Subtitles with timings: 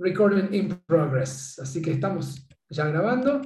[0.00, 1.58] Recording in progress.
[1.58, 3.42] Así que estamos ya grabando.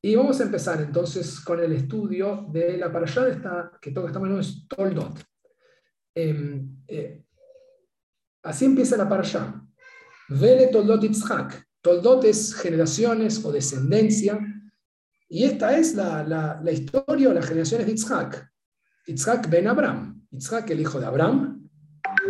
[0.00, 4.08] Y vamos a empezar entonces con el estudio de la parashá de esta, que toca
[4.08, 5.24] esta mano es Toldot.
[6.12, 7.24] Em, eh,
[8.42, 9.64] así empieza la parashá.
[10.28, 11.68] Vele Toldot Itzhak.
[11.80, 14.40] Toldot es generaciones o descendencia.
[15.28, 18.52] Y esta es la historia o las generaciones de Itzhak.
[19.06, 20.26] Itzhak ben Abraham.
[20.32, 21.61] Itzhak, el hijo de Abraham.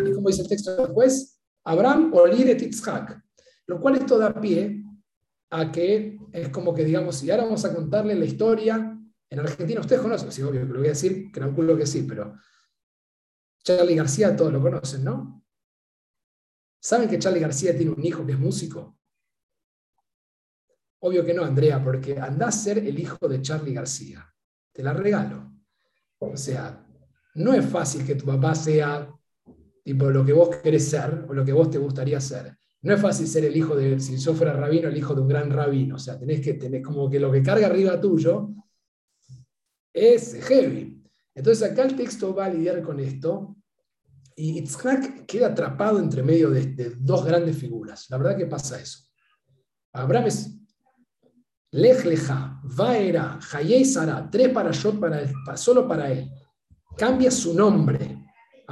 [0.06, 3.22] Y como dice el texto después, Abraham Oliret Itzhak.
[3.66, 4.82] Lo cual esto da pie
[5.50, 8.98] a que es como que digamos, y ahora vamos a contarle la historia.
[9.28, 11.86] En Argentina ustedes conocen, sí, obvio que lo voy a decir, que no culo que
[11.86, 12.34] sí, pero
[13.62, 15.44] Charlie García todos lo conocen, ¿no?
[16.80, 18.98] ¿Saben que Charlie García tiene un hijo que es músico?
[21.00, 24.26] Obvio que no, Andrea, porque anda a ser el hijo de Charlie García.
[24.72, 25.52] Te la regalo.
[26.18, 26.86] O sea,
[27.34, 29.08] no es fácil que tu papá sea
[29.82, 32.56] tipo lo que vos querés ser o lo que vos te gustaría ser.
[32.82, 35.28] No es fácil ser el hijo de, si yo fuera rabino, el hijo de un
[35.28, 35.96] gran rabino.
[35.96, 38.50] O sea, tenés que tener como que lo que carga arriba tuyo
[39.92, 41.02] es heavy.
[41.34, 43.56] Entonces acá el texto va a lidiar con esto
[44.36, 48.08] y Itzhak queda atrapado entre medio de, de dos grandes figuras.
[48.10, 48.98] La verdad que pasa eso.
[49.92, 50.58] Abraham es
[51.72, 52.04] Lech
[52.64, 56.30] Vaera, Hayei Sara, tres para yo, para, solo para él.
[56.96, 58.21] Cambia su nombre,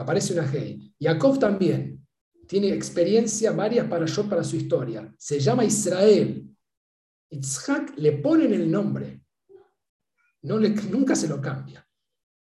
[0.00, 0.94] aparece una Hei.
[1.00, 2.06] Jacob también
[2.46, 5.14] tiene experiencia varias para yo, para su historia.
[5.18, 6.46] Se llama Israel.
[7.30, 9.22] Itzhak le ponen el nombre.
[10.42, 11.86] No le, nunca se lo cambia.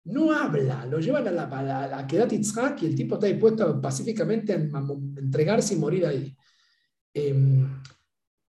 [0.04, 3.80] No habla, lo llevan a la, a la Kedat Itzhak y el tipo está dispuesto
[3.80, 4.82] pacíficamente a,
[5.18, 6.34] entregarse y morir ahí.
[7.12, 7.68] Em,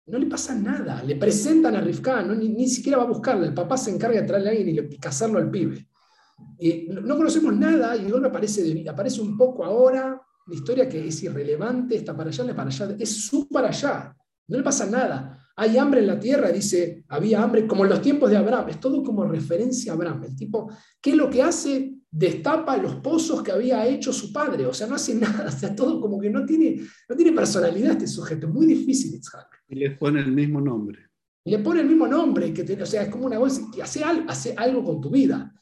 [0.06, 1.02] no le pasa nada.
[1.02, 3.46] Le presentan a Rivka, ni, siquiera va a buscarle.
[3.46, 5.88] El papá se encarga de traerle a alguien y, casarlo al pibe.
[6.58, 11.22] Y no, conocemos nada y no aparece, aparece un poco ahora, una historia que es
[11.22, 14.16] irrelevante, está para allá, para allá, es su para allá,
[14.48, 15.42] no le pasa nada.
[15.58, 18.78] Hay hambre en la tierra, dice, había hambre, como en los tiempos de Abraham, es
[18.78, 20.24] todo como referencia a Abraham.
[20.24, 20.70] El tipo,
[21.00, 21.94] ¿qué es lo que hace?
[22.10, 25.74] Destapa los pozos que había hecho su padre, o sea, no hace nada, o sea,
[25.74, 29.18] todo como que no tiene, no tiene personalidad este sujeto, muy difícil
[29.68, 31.06] Y le pone el mismo nombre.
[31.44, 34.04] Y le pone el mismo nombre, que o sea, es como una voz, que hace,
[34.04, 35.52] hace algo con tu vida.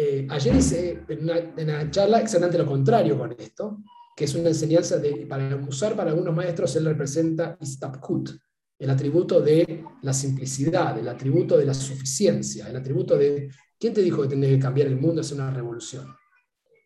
[0.00, 3.78] Eh, ayer hice en una, en charla exactamente lo contrario con esto,
[4.14, 8.30] que es una enseñanza de, para usar para algunos maestros, él representa Istapkut,
[8.78, 14.00] el atributo de la simplicidad, el atributo de la suficiencia, el atributo de, ¿quién te
[14.00, 16.06] dijo que tenés que cambiar el mundo, hacer una revolución?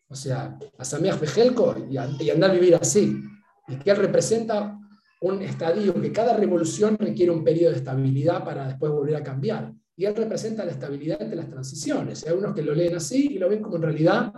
[0.07, 3.15] O sea, a Bejelko y, y andar a vivir así.
[3.67, 4.75] Y que él representa
[5.23, 9.73] un estadio, que cada revolución requiere un periodo de estabilidad para después volver a cambiar.
[9.95, 12.27] Y él representa la estabilidad entre las transiciones.
[12.27, 14.33] Hay unos que lo leen así y lo ven como en realidad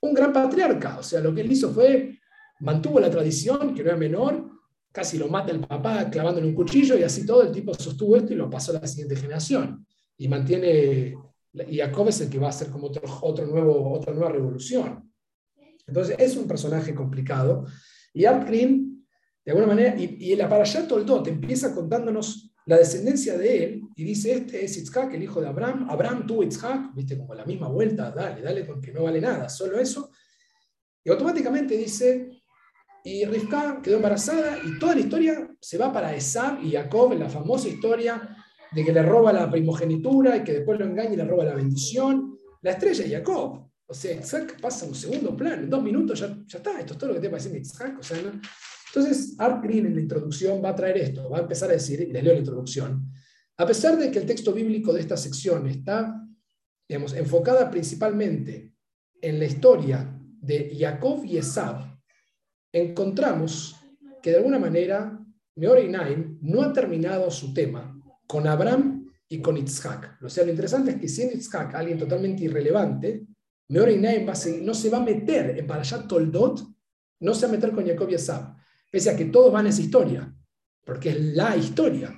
[0.00, 0.98] un gran patriarca.
[0.98, 2.18] O sea, lo que él hizo fue
[2.60, 4.50] mantuvo la tradición, que no era menor,
[4.92, 8.34] casi lo mata el papá clavándole un cuchillo y así todo el tipo sostuvo esto
[8.34, 9.86] y lo pasó a la siguiente generación.
[10.18, 11.16] Y mantiene,
[11.54, 15.10] y Jacob es el que va a hacer como otro, otro nuevo, otra nueva revolución.
[15.86, 17.64] Entonces es un personaje complicado.
[18.12, 18.87] Y Art Green,
[19.48, 24.04] de alguna manera, y, y el Aparashat Toldot empieza contándonos la descendencia de él y
[24.04, 25.86] dice, este es Itzhak, el hijo de Abraham.
[25.88, 29.80] Abraham tuvo Itzhak, viste, como la misma vuelta, dale, dale, porque no vale nada, solo
[29.80, 30.10] eso.
[31.02, 32.28] Y automáticamente dice,
[33.02, 37.30] y Rivka quedó embarazada y toda la historia se va para Esab y Jacob, la
[37.30, 38.36] famosa historia
[38.70, 41.54] de que le roba la primogenitura y que después lo engaña y le roba la
[41.54, 42.36] bendición.
[42.60, 43.66] La estrella es Jacob.
[43.86, 46.92] O sea, Isaac pasa a un segundo plano, en dos minutos ya, ya está, esto
[46.92, 47.96] es todo lo que te parece Isaac.
[47.98, 48.18] O sea,
[48.88, 52.00] Entonces, Art Green en la introducción va a traer esto, va a empezar a decir,
[52.00, 53.12] y les leo la introducción,
[53.56, 56.24] a pesar de que el texto bíblico de esta sección está
[56.88, 58.72] digamos, enfocada principalmente
[59.20, 61.98] en la historia de Jacob y Esab,
[62.72, 63.76] encontramos
[64.22, 65.18] que de alguna manera
[65.56, 70.22] Naim no ha terminado su tema con Abraham y con Itzhak.
[70.22, 73.26] O sea, lo interesante es que siendo Itzhak alguien totalmente irrelevante,
[73.68, 74.26] Naim
[74.62, 76.64] no se va a meter en Parashat Toldot,
[77.20, 78.56] no se va a meter con Jacob y Esab,
[78.90, 80.34] pese a que todos van a esa historia,
[80.84, 82.14] porque es la historia.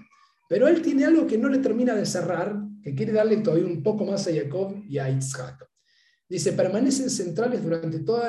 [0.48, 3.82] Pero él tiene algo que no le termina de cerrar, que quiere darle todavía un
[3.82, 5.68] poco más a Jacob y a Itzhak.
[6.28, 8.22] Dice, permanecen centrales durante todo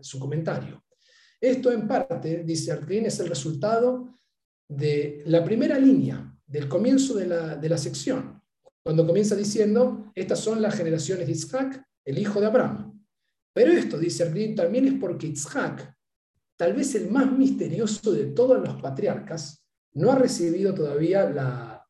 [0.00, 0.84] su comentario.
[1.40, 4.18] Esto en parte, dice Arklin, es el resultado
[4.68, 8.40] de la primera línea del comienzo de la, sección,
[8.82, 13.04] cuando comienza diciendo, estas son las generaciones de Isaac, el hijo de Abraham.
[13.52, 15.95] Pero esto, dice Arklin, también es porque Isaac,
[16.56, 19.64] tal vez el más misterioso de todos los patriarcas,
[19.94, 21.82] no ha recibido todavía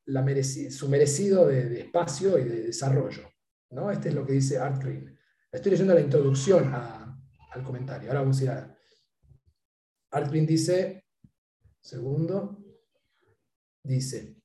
[0.70, 3.28] su merecido de, espacio y de desarrollo.
[3.70, 3.90] ¿no?
[3.90, 5.16] Este es lo que dice Art Green.
[5.50, 8.08] Estoy leyendo la introducción al comentario.
[8.08, 8.76] Ahora vamos a ir a,
[10.10, 11.04] Artwin dice,
[11.80, 12.64] segundo,
[13.82, 14.36] dice,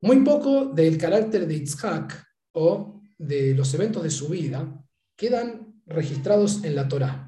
[0.00, 4.84] muy poco del carácter de Itzhak o de los eventos de su vida
[5.16, 7.21] quedan registrados en la Torá.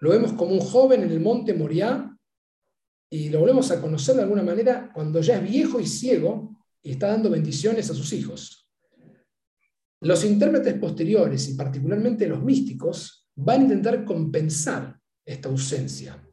[0.00, 2.10] Lo vemos como un joven en el monte Moriah
[3.10, 6.92] y lo volvemos a conocer de alguna manera cuando ya es viejo y ciego y
[6.92, 8.68] está dando bendiciones a sus hijos.
[10.00, 16.26] Los intérpretes posteriores y particularmente los místicos van a intentar compensar esta ausencia.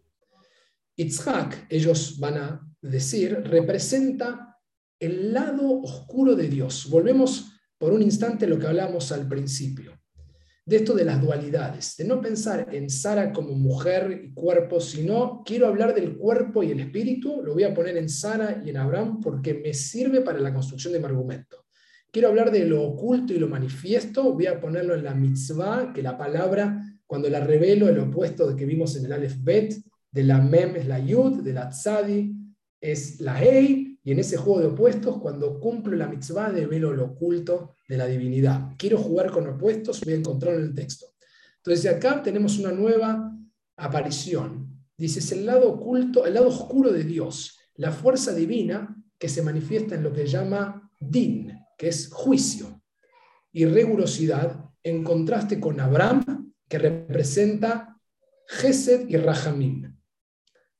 [0.96, 4.58] Itzhak, ellos van a decir, representa
[5.00, 6.90] el lado oscuro de Dios.
[6.90, 10.00] Volvemos por un instante a lo que hablamos al principio,
[10.68, 15.42] de esto de las dualidades, de no pensar en Sara como mujer y cuerpo, sino
[15.46, 18.76] quiero hablar del cuerpo y el espíritu, lo voy a poner en Sara y en
[18.76, 21.68] Abraham porque me sirve para la construcción de mi argumento.
[22.12, 26.04] Quiero hablar de lo oculto y lo manifiesto, voy a ponerlo en la mitzvah, que
[26.04, 29.74] la palabra, cuando la revelo, el opuesto de que vimos en el Aleph Bet,
[30.12, 32.36] de la Mem es la Yud, de la Tzadi
[32.82, 37.08] es la Hei, y en ese juego de opuestos, cuando cumplo la mitzvah, develo lo
[37.08, 38.70] oculto de la divinidad.
[38.78, 41.08] Quiero jugar con opuestos, voy a encontrarlo en el texto.
[41.58, 43.38] Entonces, acá tenemos una nueva
[43.76, 44.82] aparición.
[44.98, 49.42] Dice, es el lado oculto, el lado oscuro de Dios, la fuerza divina que se
[49.42, 52.82] manifiesta en lo que llama din, que es juicio,
[53.52, 58.00] y rigurosidad, en contraste con Abraham, que representa
[58.48, 59.87] Gesed y Rahamim.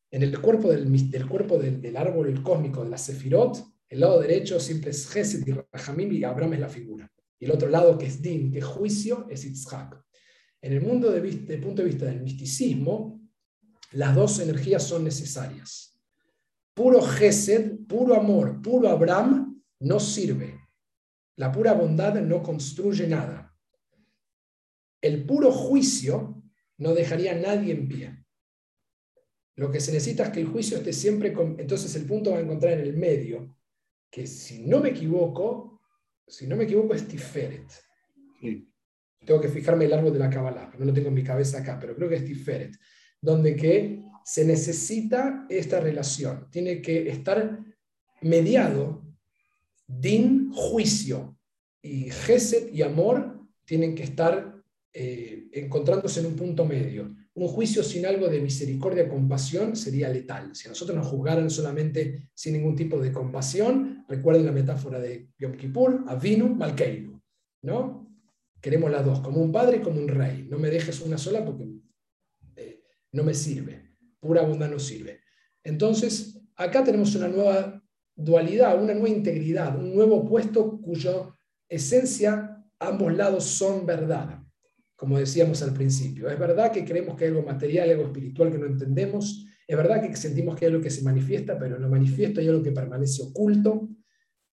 [0.10, 4.92] En el cuerpo del, cuerpo del, árbol cósmico de la Sefirot, el lado derecho siempre
[4.92, 7.12] es Gesed y Rahamim y Abraham es la figura.
[7.40, 10.02] Y el otro lado, que es Din, que es juicio, es Yitzhak.
[10.62, 13.22] En el mundo de, del punto de vista del misticismo,
[13.92, 16.00] las dos energías son necesarias.
[16.74, 20.60] Puro Gesed, puro amor, puro Abraham no sirve.
[21.36, 23.56] La pura bondad no construye nada.
[25.02, 26.44] El puro juicio
[26.78, 28.27] no dejaría a nadie en pie.
[29.58, 31.60] Lo que se necesita es que el juicio esté siempre con...
[31.60, 33.56] Entonces el punto va a encontrar en el medio,
[34.10, 35.82] que si no me equivoco,
[36.26, 37.68] si no me equivoco es Tiferet.
[39.26, 41.78] Tengo que fijarme el árbol de la Kabbalah, no lo tengo en mi cabeza acá,
[41.80, 42.78] pero creo que es Tiferet,
[43.20, 46.48] donde que se necesita esta relación.
[46.52, 47.60] Tiene que estar
[48.22, 49.04] mediado
[49.88, 51.38] din, juicio,
[51.82, 54.62] y Gesed y amor tienen que estar
[54.94, 57.16] eh, encontrándose en un punto medio.
[57.38, 60.56] Un juicio sin algo de misericordia, compasión, sería letal.
[60.56, 65.56] Si nosotros nos juzgaran solamente sin ningún tipo de compasión, recuerden la metáfora de Yom
[65.56, 67.22] Kippur, Avinu, Malkeinu.
[67.62, 68.12] ¿no?
[68.60, 70.48] Queremos las dos, como un padre y como un rey.
[70.50, 71.68] No me dejes una sola porque
[72.56, 72.82] eh,
[73.12, 73.92] no me sirve.
[74.20, 75.20] Pura bondad no sirve.
[75.64, 77.84] Entonces, acá tenemos una nueva
[78.16, 81.36] dualidad, una nueva integridad, un nuevo opuesto cuyo
[81.70, 84.42] esencia ambos lados son verdad,
[84.98, 86.28] como decíamos al principio.
[86.28, 89.46] Es verdad que creemos que hay algo material, algo espiritual que no entendemos.
[89.66, 92.48] Es verdad que sentimos que hay algo que se manifiesta, pero en lo manifiesto hay
[92.48, 93.88] algo que permanece oculto.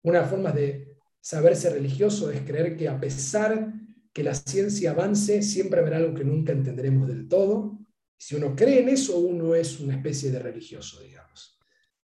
[0.03, 3.73] Una forma de saberse religioso es creer que a pesar
[4.13, 7.79] que la ciencia avance, siempre habrá algo que nunca entenderemos del todo.
[8.17, 11.59] Si uno cree en eso, uno es una especie de religioso, digamos.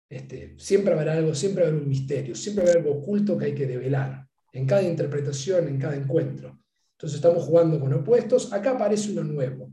[0.08, 3.66] Este, siempre habrá algo, siempre habrá un misterio, siempre habrá algo oculto que hay que
[3.66, 6.62] develar, en cada interpretación, en cada encuentro.
[6.98, 9.72] Entonces estamos jugando con opuestos, acá aparece uno nuevo.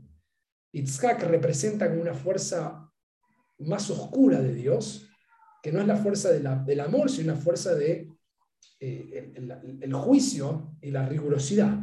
[0.71, 2.87] Itzhak representa como una fuerza
[3.57, 5.09] más oscura de Dios,
[5.63, 8.11] que no es la fuerza del amor, sino una fuerza de
[8.79, 9.33] eh,
[9.81, 11.79] el, juicio y la rigurosidad.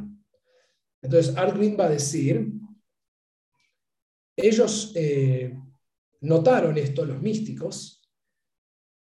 [1.00, 2.52] Entonces Argwin va a decir,
[4.36, 5.58] ellos eh,
[6.20, 8.08] notaron esto, los místicos,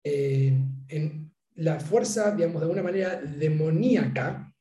[0.03, 0.53] eh,
[0.89, 4.53] en la fuerza, digamos, de alguna manera demoníaca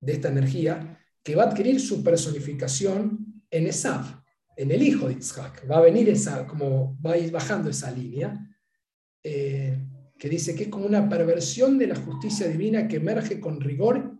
[0.00, 0.97] de esta energía,
[1.28, 4.24] que va a adquirir su personificación en Esav,
[4.56, 5.62] en el hijo de Isaac.
[5.70, 8.48] Va a venir esa, como va a ir bajando esa línea,
[9.22, 9.78] eh,
[10.18, 14.16] que dice que es como una perversión de la justicia divina que emerge con rigor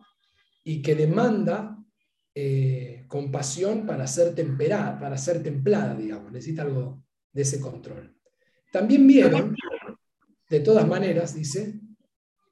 [0.63, 1.83] y que demanda
[2.35, 8.15] eh, compasión para ser temperada, para ser templada, digamos, necesita algo de ese control.
[8.71, 9.57] También vieron
[10.51, 11.81] de todas maneras, dice,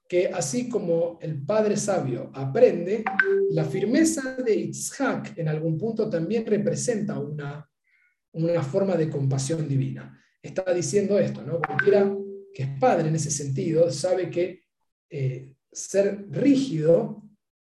[0.09, 3.05] que así como el padre sabio aprende,
[3.51, 7.69] la firmeza de Itzhak en algún punto también representa una,
[8.33, 10.21] una forma de compasión divina.
[10.41, 11.61] Está diciendo esto, ¿no?
[11.61, 12.15] Cualquiera
[12.55, 14.63] que es padre en ese sentido sabe que
[15.11, 17.23] eh, ser rígido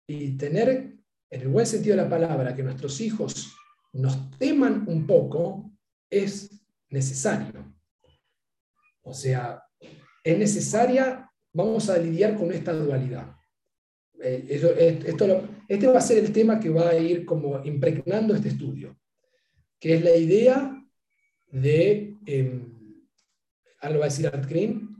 [0.07, 0.97] y tener,
[1.31, 3.53] en el buen sentido de la palabra, que nuestros hijos
[3.93, 5.73] nos teman un poco,
[6.11, 7.75] es necesario.
[9.03, 9.63] O sea,
[10.23, 13.35] es necesaria, vamos a lidiar con esta dualidad.
[14.23, 14.47] Eh,
[15.07, 18.99] esto, este va a ser el tema que va a ir como impregnando este estudio,
[19.79, 20.75] que es la idea
[21.51, 22.67] de eh,
[23.81, 24.97] ahora lo va a decir Art Green,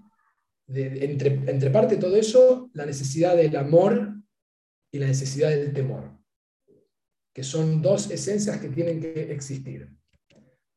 [0.69, 4.15] entre, entre parte de todo eso, la necesidad del amor
[4.91, 6.19] y la necesidad del temor,
[7.33, 9.91] que son dos esencias que tienen que existir.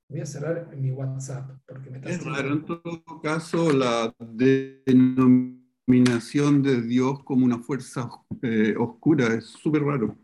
[0.08, 5.61] Voy a cerrar mi WhatsApp porque me está Es raro, en todo caso, la denominación
[5.92, 8.10] de Dios como una fuerza
[8.42, 10.18] eh, oscura es súper raro.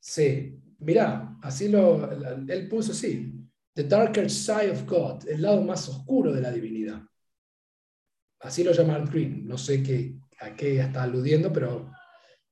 [0.00, 2.10] Sí, mira, así lo,
[2.48, 3.32] él puso, sí,
[3.74, 7.02] the darker side of God, el lado más oscuro de la divinidad.
[8.40, 11.90] Así lo llama Art Green, no sé qué, a qué está aludiendo, pero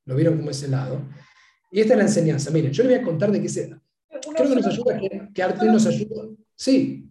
[0.05, 1.01] lo vieron como ese lado.
[1.71, 2.51] Y esta es la enseñanza.
[2.51, 3.75] Miren, yo les voy a contar de qué se,
[4.09, 6.29] Creo que nos ayuda, que, que nos ayuda.
[6.55, 7.11] Sí.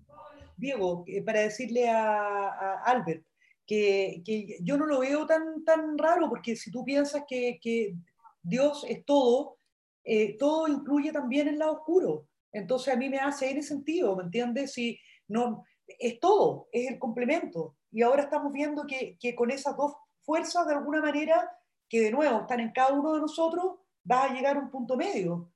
[0.57, 3.25] Diego, para decirle a, Albert
[3.73, 7.95] que, que, yo no lo veo tan, tan raro, porque si tú piensas que, que
[8.41, 9.57] Dios es todo,
[10.03, 12.27] eh, todo incluye también el lado oscuro.
[12.51, 14.73] Entonces a mí me hace en ese sentido, ¿me entiendes?
[14.73, 17.75] Si no, es todo, es el complemento.
[17.91, 21.49] Y ahora estamos viendo que, que, con esas dos fuerzas, de alguna manera,
[21.89, 24.97] que de nuevo están en cada uno de nosotros, va a llegar a un punto
[24.97, 25.53] medio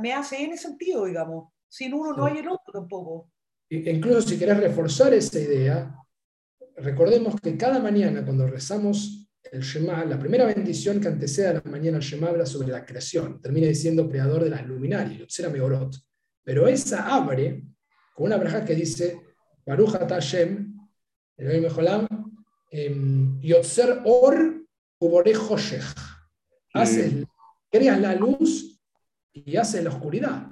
[0.00, 1.52] me hace en ese sentido, digamos.
[1.68, 3.30] Sin uno no hay el otro tampoco.
[3.70, 5.96] Incluso si querés reforzar esa idea,
[6.76, 11.62] recordemos que cada mañana cuando rezamos el Shema, la primera bendición que antecede a la
[11.64, 13.40] mañana el Shema habla sobre la creación.
[13.40, 15.94] Termina diciendo creador de las luminarias, Yotzera Megorot.
[16.42, 17.64] Pero esa abre
[18.14, 19.20] con una braja que dice
[19.66, 20.74] Baruch Hashem,
[21.36, 22.06] el Mejolam,
[22.70, 24.64] em, Yotzer Or
[24.98, 25.84] Ubore Hoshech.
[26.74, 27.24] Haces,
[27.70, 28.80] creas la luz
[29.32, 30.48] y hace la oscuridad.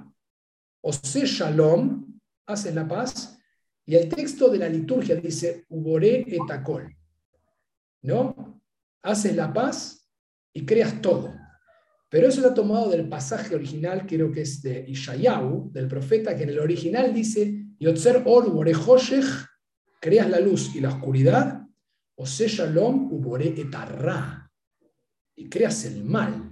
[0.81, 3.40] Ose Shalom, hace la paz,
[3.85, 6.95] y el texto de la liturgia dice, Uboré etakol,
[8.03, 8.61] ¿no?
[9.03, 10.07] Haces la paz
[10.53, 11.33] y creas todo.
[12.09, 16.35] Pero eso lo ha tomado del pasaje original, creo que es de Ishayahu, del profeta,
[16.35, 18.73] que en el original dice, Yotzer or ubore
[20.01, 21.61] creas la luz y la oscuridad,
[22.15, 24.51] Ose Shalom ubore etarra,
[25.35, 26.50] y creas el mal.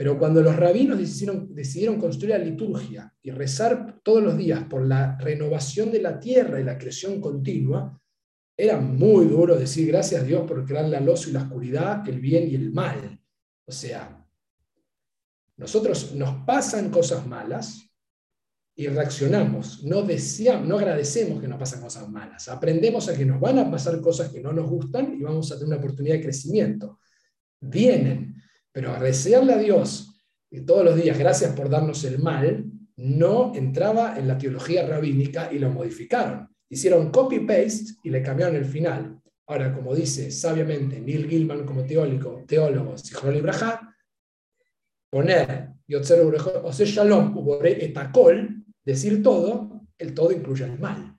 [0.00, 5.18] Pero cuando los rabinos decidieron, construir la liturgia y rezar todos los días por la
[5.18, 8.00] renovación de la tierra y la creación continua,
[8.56, 12.18] era muy duro decir gracias a Dios por crear la luz y la oscuridad, el
[12.18, 13.20] bien y el mal.
[13.66, 14.26] O sea,
[15.58, 17.86] nosotros nos pasan cosas malas
[18.74, 23.38] y reaccionamos, no deseamos, no agradecemos que nos pasan cosas malas, aprendemos a que nos
[23.38, 26.22] van a pasar cosas que no nos gustan y vamos a tener una oportunidad de
[26.22, 27.00] crecimiento.
[27.60, 28.40] Vienen,
[28.72, 30.10] pero agradecerle a Dios
[30.66, 32.64] todos los días, gracias por darnos el mal,
[32.96, 36.48] no entraba en la teología rabínica y lo modificaron.
[36.68, 39.20] Hicieron copy-paste y le cambiaron el final.
[39.46, 42.94] Ahora, como dice sabiamente Neil Gilman como teólogo, teólogo,
[43.34, 43.96] y Braja,
[45.08, 47.34] poner Yotzer o Shalom,
[47.64, 51.16] etakol, decir todo, el todo incluye el mal.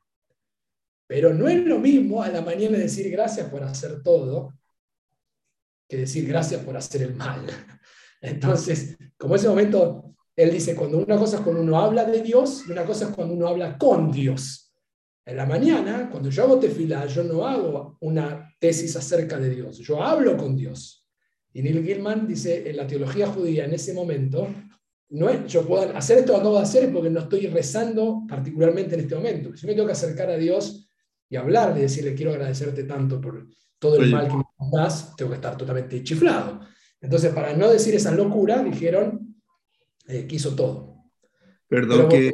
[1.07, 4.53] Pero no es lo mismo a la mañana decir gracias por hacer todo
[5.91, 7.45] que decir gracias por hacer el mal.
[8.21, 12.63] Entonces, como ese momento, él dice, cuando una cosa es cuando uno habla de Dios
[12.65, 14.73] y una cosa es cuando uno habla con Dios.
[15.25, 19.79] En la mañana, cuando yo hago tefila, yo no hago una tesis acerca de Dios,
[19.79, 21.05] yo hablo con Dios.
[21.51, 24.47] Y Neil Gilman dice, en la teología judía, en ese momento,
[25.09, 28.95] no es, yo puedo hacer esto que acabo de hacer porque no estoy rezando particularmente
[28.95, 29.57] en este momento.
[29.57, 30.87] Si me tengo que acercar a Dios
[31.29, 33.45] y hablarle, decirle, quiero agradecerte tanto por
[33.81, 36.61] todo el mal que me das, tengo que estar totalmente chiflado.
[37.01, 39.35] Entonces, para no decir esa locura, dijeron
[40.07, 40.97] eh, que hizo todo.
[41.67, 42.31] Perdón, que...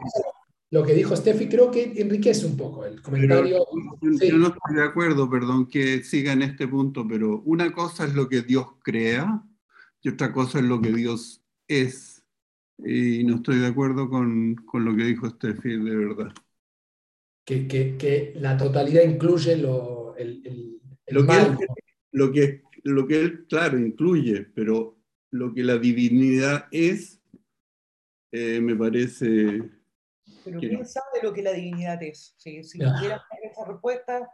[0.69, 3.65] Lo que dijo Steffi creo que enriquece un poco el comentario.
[4.01, 8.13] Yo no estoy de acuerdo, perdón que siga en este punto, pero una cosa es
[8.13, 9.41] lo que Dios crea
[10.01, 12.21] y otra cosa es lo que Dios es.
[12.79, 16.33] Y no estoy de acuerdo con, con lo que dijo Steffi, de verdad.
[17.45, 21.57] Que, que, que la totalidad incluye lo, el, el, lo, que él,
[22.11, 24.97] lo, que, lo que él, claro, incluye, pero
[25.31, 27.21] lo que la divinidad es,
[28.31, 29.63] eh, me parece...
[30.43, 32.33] Pero ¿quién sabe lo que la divinidad es?
[32.37, 34.29] Si, si no tuviéramos esa respuesta,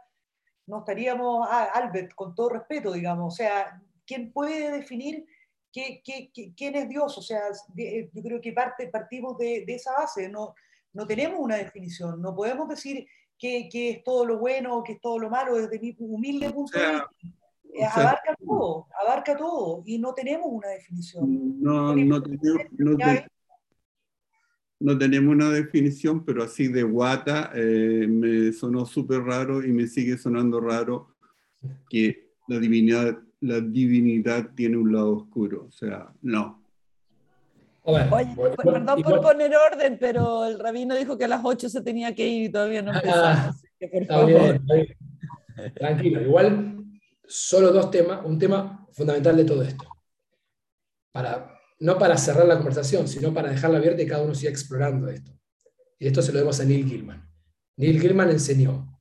[0.66, 5.26] no estaríamos, ah, Albert, con todo respeto, digamos, o sea, ¿quién puede definir
[5.72, 7.18] qué, qué, quién es Dios?
[7.18, 7.40] O sea,
[7.76, 10.54] yo creo que parte, partimos de, de esa base, no,
[10.92, 13.06] no tenemos una definición, no podemos decir
[13.70, 16.86] qué, es todo lo bueno, qué es todo lo malo, desde mi humilde punto de
[16.86, 17.10] vista.
[17.74, 21.60] Eh, abarca todo, abarca todo, y no tenemos una definición.
[21.60, 22.60] No, no, tenemos,
[24.78, 29.88] no, tenemos una definición, pero así de guata eh, me sonó súper raro y me
[29.88, 31.16] sigue sonando raro
[31.90, 35.66] que la divinidad, la divinidad tiene un lado oscuro.
[35.68, 36.63] O sea, no.
[37.86, 38.06] Oye,
[38.56, 42.26] perdón por poner orden, pero el rabino dijo que a las 8 se tenía que
[42.26, 43.56] ir y todavía no empezamos.
[43.78, 44.64] está Bien,
[45.74, 46.82] Tranquilo, igual
[47.26, 49.86] solo dos temas, un tema fundamental de todo esto.
[51.12, 55.08] Para, no para cerrar la conversación, sino para dejarla abierta y cada uno siga explorando
[55.08, 55.32] esto.
[55.98, 57.30] Y esto se lo debemos a Neil Gilman.
[57.76, 58.98] Neil Gilman enseñó,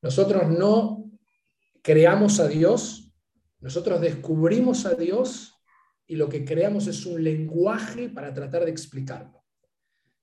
[0.00, 1.10] nosotros no
[1.82, 3.12] creamos a Dios,
[3.60, 5.51] nosotros descubrimos a Dios
[6.06, 9.42] y lo que creamos es un lenguaje para tratar de explicarlo.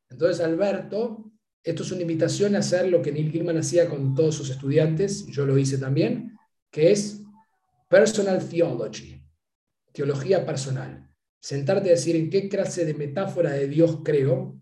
[0.10, 1.32] Entonces, Alberto,
[1.64, 5.28] esto es una invitación a hacer lo que Neil Gilman hacía con todos sus estudiantes,
[5.28, 6.38] yo lo hice también,
[6.72, 7.22] que es
[7.90, 9.22] personal theology,
[9.92, 11.10] teología personal.
[11.42, 14.60] Sentarte a decir en qué clase de metáfora de Dios creo,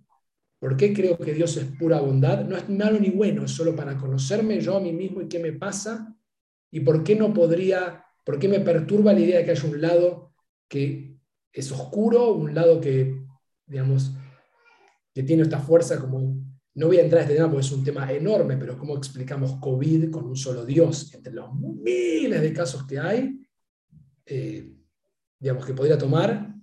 [0.59, 3.75] por qué creo que Dios es pura bondad, no es malo ni bueno, es solo
[3.75, 6.15] para conocerme yo a mí mismo y qué me pasa,
[6.71, 9.81] y por qué no podría, por qué me perturba la idea de que haya un
[9.81, 10.26] lado
[10.67, 11.17] que
[11.51, 13.25] es oscuro, un lado que,
[13.65, 14.11] digamos,
[15.13, 16.47] que tiene esta fuerza como
[16.77, 19.55] no voy a entrar a este tema porque es un tema enorme, pero cómo explicamos
[19.59, 23.35] COVID con un solo Dios entre los miles de casos que hay,
[24.27, 24.75] eh,
[25.39, 26.53] digamos, que podría tomar,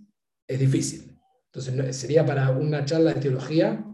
[0.46, 1.18] es difícil.
[1.46, 3.84] Entonces sería para una charla de teología,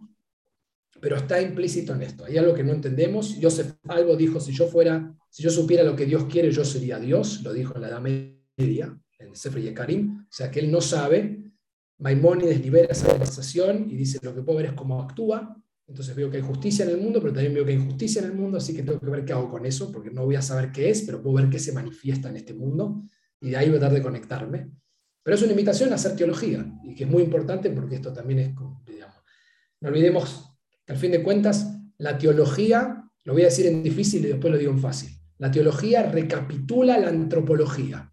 [1.01, 2.27] pero está implícito en esto.
[2.27, 3.39] Hay algo que no entendemos.
[3.41, 6.99] Joseph Albo dijo, si yo fuera, si yo supiera lo que Dios quiere, yo sería
[6.99, 10.81] Dios, lo dijo en la Edad Media, en Sefer Yekarim, o sea que él no
[10.81, 11.45] sabe.
[11.99, 16.31] Maimónides libera esa conversación y dice, lo que puedo ver es cómo actúa, entonces veo
[16.31, 18.59] que hay justicia en el mundo, pero también veo que hay injusticia en el mundo,
[18.59, 20.89] así que tengo que ver qué hago con eso, porque no voy a saber qué
[20.89, 23.03] es, pero puedo ver qué se manifiesta en este mundo,
[23.41, 24.71] y de ahí voy a tratar de conectarme.
[25.23, 28.39] Pero es una invitación a hacer teología, y que es muy importante porque esto también
[28.39, 28.55] es,
[28.87, 29.17] digamos,
[29.81, 31.67] no olvidemos que al fin de cuentas,
[31.99, 35.51] la teología, lo voy a decir en difícil y después lo digo en fácil, la
[35.51, 38.13] teología recapitula la antropología.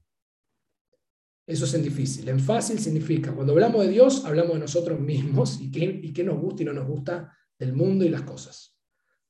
[1.48, 2.28] Eso es en difícil.
[2.28, 6.24] En fácil significa, cuando hablamos de Dios, hablamos de nosotros mismos y qué, y qué
[6.24, 8.78] nos gusta y no nos gusta del mundo y las cosas.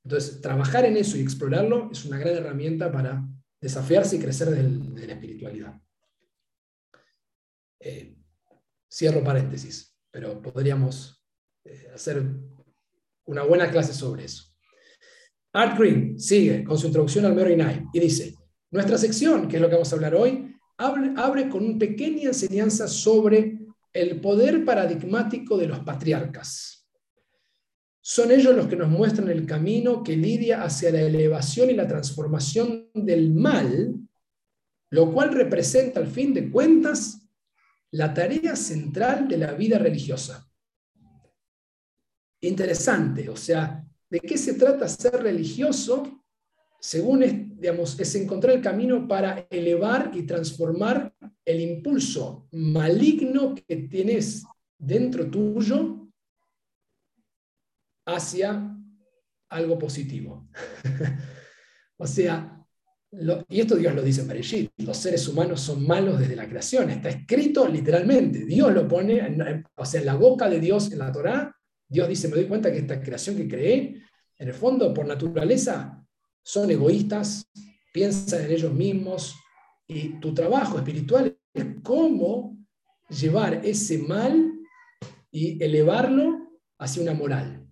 [0.04, 3.24] Entonces, trabajar en eso y explorarlo es una gran herramienta para
[3.62, 5.80] desafiarse y crecer de la espiritualidad.
[7.80, 8.18] Eh,
[8.92, 11.24] cierro paréntesis, pero podríamos
[11.66, 12.26] eh, hacer
[13.26, 14.46] una buena clase sobre eso.
[15.54, 18.36] Art Green sigue con su introducción al Mary Night y dice,
[18.72, 22.88] nuestra sección, que es lo que vamos a hablar hoy, abre, con una pequeña enseñanza
[22.88, 23.60] sobre
[23.94, 26.88] el poder paradigmático de los patriarcas.
[28.00, 31.88] Son ellos los que nos muestran el camino que lidia hacia la elevación y la
[31.88, 33.96] transformación del mal,
[34.92, 37.28] lo cual representa, al fin de cuentas,
[37.92, 40.50] la tarea central de la vida religiosa.
[42.42, 46.24] Interesante, o sea, ¿de qué se trata ser religioso?
[46.80, 51.14] Según es, es encontrar el camino para elevar y transformar
[51.44, 54.44] el impulso maligno que tienes
[54.78, 56.08] dentro tuyo
[58.06, 58.76] hacia
[59.50, 60.48] algo positivo.
[61.98, 62.58] o sea,
[63.48, 66.90] y esto Dios lo dice en Bereshit, los seres humanos son malos desde la creación,
[66.90, 71.00] está escrito literalmente, Dios lo pone, en, o sea, en la boca de Dios en
[71.00, 71.56] la Torá,
[71.88, 74.02] Dios dice, me doy cuenta que esta creación que creé,
[74.40, 76.06] en el fondo, por naturaleza,
[76.48, 77.46] son egoístas,
[77.92, 79.36] piensan en ellos mismos,
[79.86, 82.58] y tu trabajo espiritual es cómo
[83.10, 84.54] llevar ese mal
[85.30, 87.68] y elevarlo hacia una moral.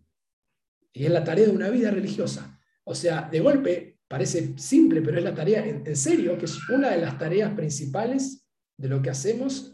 [0.91, 2.59] Y es la tarea de una vida religiosa.
[2.83, 6.91] O sea, de golpe parece simple, pero es la tarea, en, serio, que es una
[6.91, 9.73] de las tareas principales de lo que hacemos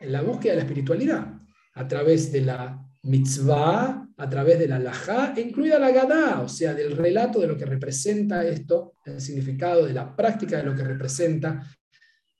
[0.00, 1.38] en la búsqueda de la espiritualidad,
[1.74, 6.74] a través de la mitzvah, a través de la lajá, incluida la gadá, o sea,
[6.74, 10.82] del relato de lo que representa esto, el significado de la práctica de lo que
[10.82, 11.64] representa.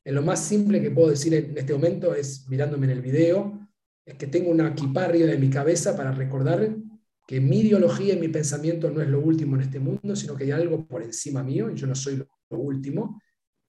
[0.04, 3.68] En lo más simple que puedo decir en este momento es, mirándome en el video,
[4.04, 6.68] es que tengo una equiparrio de mi cabeza para recordar
[7.28, 10.44] que mi ideología y mi pensamiento no es lo último en este mundo, sino que
[10.44, 13.20] hay algo por encima mío y yo no soy lo último.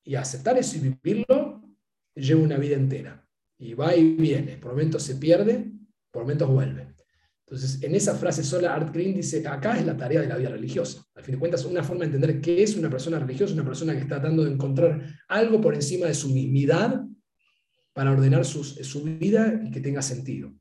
[0.04, 1.62] Y aceptar eso y vivirlo
[2.16, 3.24] lleva una vida entera.
[3.60, 4.58] Y va y viene.
[4.58, 5.72] Por momentos se pierde,
[6.10, 6.99] por momentos vuelve.
[7.50, 10.50] Entonces, en esa frase sola, Art Green dice, acá es la tarea de la vida
[10.50, 11.04] religiosa.
[11.16, 13.94] Al fin de cuentas, una forma de entender qué es una persona religiosa, una persona
[13.94, 17.04] que está tratando de encontrar algo por encima de su mismidad
[17.94, 20.54] para ordenar su vida y que tenga sentido.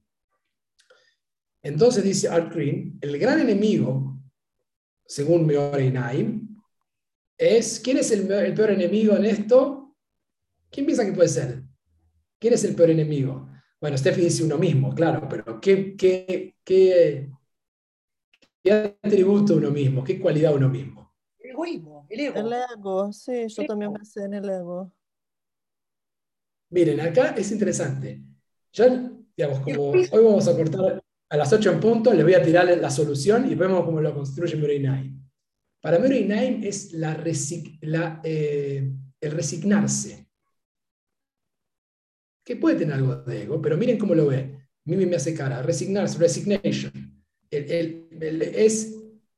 [1.62, 4.18] Entonces dice Art Green, el gran enemigo,
[5.06, 6.48] según Meore Naim,
[7.36, 9.94] es, ¿quién es el, peor enemigo en esto?
[10.70, 11.62] ¿Quién piensa que puede ser?
[12.38, 13.48] ¿Quién es el peor enemigo?
[13.80, 17.30] Bueno, Steffi dice uno mismo, claro, pero ¿qué, qué, qué,
[19.02, 20.02] atributo uno mismo?
[20.02, 21.14] ¿Qué cualidad uno mismo?
[21.38, 22.38] El egoísmo, el ego.
[22.38, 24.92] El ego, sí, yo también pensé en el ego.
[26.70, 28.20] Miren, acá es interesante.
[28.72, 32.42] Ya digamos, como hoy vamos a cortar a las 8 en punto, le voy a
[32.42, 35.22] tirar la solución y vemos cómo lo construye Murray Naim.
[35.80, 40.27] Para Murray Naim es la, eh, el resignarse,
[42.48, 44.58] que puede tener algo de ego, pero miren cómo lo ve.
[44.86, 46.90] Mimi me hace cara, resignarse, resignation.
[47.50, 48.94] es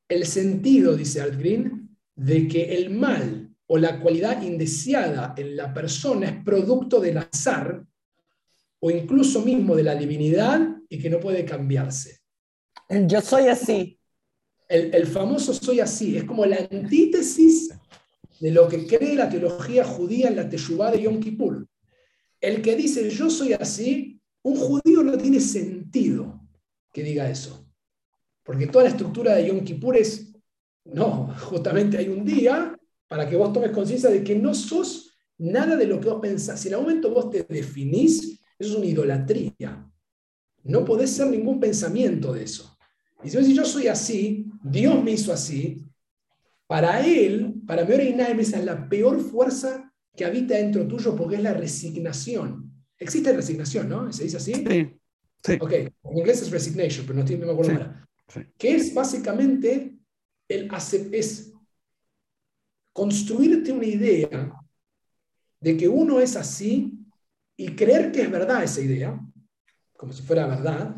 [0.07, 5.73] el sentido, dice Art Green, de que el mal o la cualidad indeseada en la
[5.73, 7.85] persona es producto del azar
[8.79, 12.21] o incluso mismo de la divinidad y que no puede cambiarse.
[13.07, 13.99] Yo soy así.
[14.69, 17.77] El, famoso soy así, es como la antítesis
[18.39, 21.67] de lo que cree la teología judía en la Teshuvah de Yom Kippur.
[22.41, 26.41] El que dice yo soy así, un judío no tiene sentido
[26.91, 27.67] que diga eso.
[28.43, 30.33] Porque toda la estructura de Yom Kippur es,
[30.83, 32.75] no, justamente hay un día
[33.07, 36.59] para que vos tomes conciencia de que no sos nada de lo que vos pensás.
[36.59, 39.87] Si en algún momento vos te definís, eso es una idolatría.
[40.63, 42.77] No podés ser ningún pensamiento de eso.
[43.23, 45.85] Y si vos decís, yo soy así, Dios me hizo así,
[46.67, 51.43] para él, para Inaim, esa es la peor fuerza que habita dentro tuyo porque es
[51.43, 52.71] la resignación.
[52.97, 54.11] Existe resignación, ¿no?
[54.11, 54.53] ¿Se dice así?
[55.43, 55.57] Sí.
[55.59, 57.93] Ok, en inglés es resignation, pero no, me acuerdo
[58.27, 58.41] sí.
[58.57, 59.95] Que es básicamente
[60.47, 60.69] el
[61.11, 61.51] es
[62.93, 64.53] construirte una idea
[65.59, 66.93] de que uno es así
[67.55, 69.19] y creer que es verdad esa idea,
[69.95, 70.95] como si fuera verdad,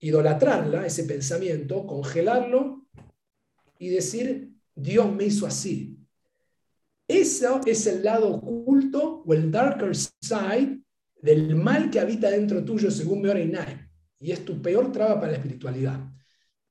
[0.00, 2.86] idolatrarla, ese pensamiento, congelarlo
[3.78, 5.95] y decir, Dios me hizo así.
[7.08, 10.80] Eso es el lado oculto o el darker side
[11.22, 13.40] del mal que habita dentro tuyo, según Meora
[14.18, 16.00] y es tu peor traba para la espiritualidad.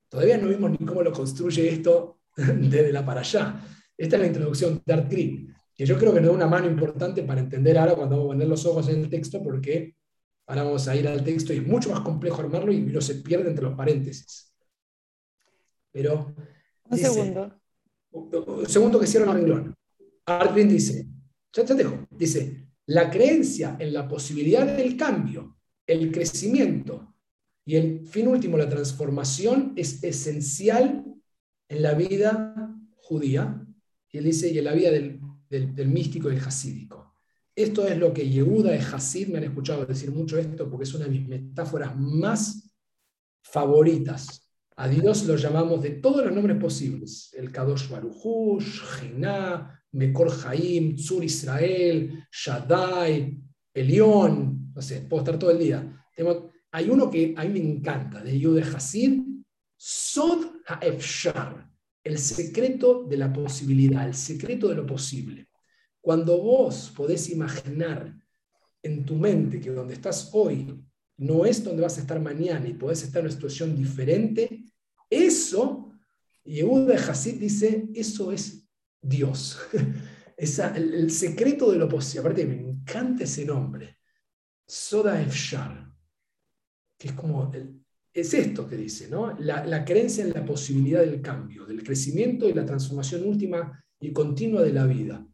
[0.08, 3.60] Todavía no vimos ni cómo lo construye esto desde la para allá.
[3.96, 6.66] Esta es la introducción de Art Green, que yo creo que nos da una mano
[6.66, 9.96] importante para entender ahora cuando vamos a poner los ojos en el texto, porque
[10.46, 13.16] ahora vamos a ir al texto y es mucho más complejo armarlo y no se
[13.16, 14.52] pierde entre los paréntesis.
[15.92, 16.34] Pero.
[16.90, 17.60] Un segundo.
[18.10, 19.74] Un segundo que cierra el renglón.
[20.26, 21.06] Art Green dice:
[21.52, 22.06] ya te dejo.
[22.10, 27.14] Dice: la creencia en la posibilidad del cambio, el crecimiento
[27.64, 31.04] y el fin último, la transformación, es esencial
[31.68, 33.66] en la vida judía
[34.10, 37.14] y él dice, y en la vida del, místico y del hasídico.
[37.54, 40.94] Esto es lo que Yehuda de Hasid, me han escuchado decir mucho esto porque es
[40.94, 42.72] una de mis metáforas más
[43.42, 44.48] favoritas.
[44.76, 47.32] A Dios lo llamamos de todos los nombres posibles.
[47.34, 53.38] El Kadosh Baruchush, Jiná, Mekor Haim, Tzur Israel, Shaddai,
[53.72, 56.04] Elión, no sé, puedo estar todo el día.
[56.70, 59.22] hay uno que a mí me encanta, de Yehuda de Hasid,
[59.76, 61.70] Sod HaEfshar,
[62.02, 65.48] el secreto de la posibilidad, el secreto de lo posible.
[66.00, 68.14] Cuando vos podés imaginar
[68.82, 70.82] en tu mente que donde estás hoy
[71.18, 74.64] no es donde vas a estar mañana y podés estar en una situación diferente,
[75.10, 75.92] eso,
[76.44, 78.65] Yehuda Hasid dice, eso es
[79.06, 79.58] Dios.
[80.36, 82.20] El, secreto de lo posible.
[82.20, 83.96] Aparte, me encanta ese nombre.
[84.66, 85.90] Soda Efshar,
[86.98, 87.50] que es como
[88.12, 89.36] es esto que dice, ¿no?
[89.38, 94.62] La, creencia en la posibilidad del cambio, del crecimiento y la transformación última y continua
[94.62, 95.26] de la vida.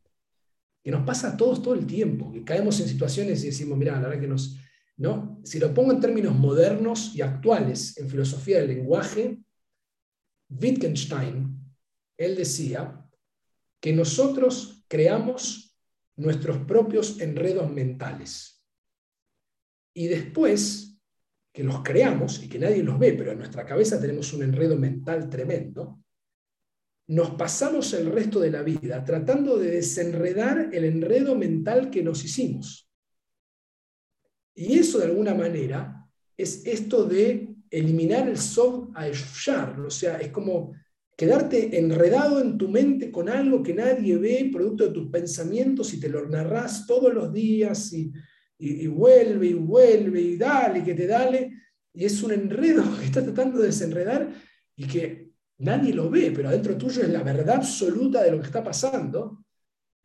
[0.83, 4.01] Que nos pasa a todos todo el tiempo, que caemos en situaciones y decimos, mira,
[4.01, 4.59] la verdad que nos...
[4.97, 5.41] ¿no?
[5.45, 9.41] Si lo pongo en términos modernos y actuales en filosofía del lenguaje,
[10.51, 11.57] Wittgenstein,
[12.17, 13.02] él decía
[13.83, 15.77] que nosotros creamos
[16.15, 18.65] nuestros propios enredos mentales.
[19.93, 21.01] Y después
[21.53, 24.77] que los creamos y que nadie los ve, pero en nuestra cabeza tenemos un enredo
[24.77, 26.01] mental tremendo,
[27.09, 32.25] nos pasamos el resto de la vida tratando de desenredar el enredo mental que nos
[32.25, 32.89] hicimos.
[34.55, 40.31] Y eso de alguna manera es esto de eliminar el soft a o sea, es
[40.31, 40.73] como
[41.17, 46.01] quedarte enredado en tu mente con algo que nadie ve, producto de tus pensamientos, y
[46.01, 48.13] te lo narras todos los días y
[48.63, 51.51] y, vuelve y vuelve y dale, que te dale,
[51.93, 54.33] y es un enredo que está tratando de desenredar
[54.77, 58.47] y que nadie lo ve, pero adentro tuyo es la verdad absoluta de lo que
[58.47, 59.45] está pasando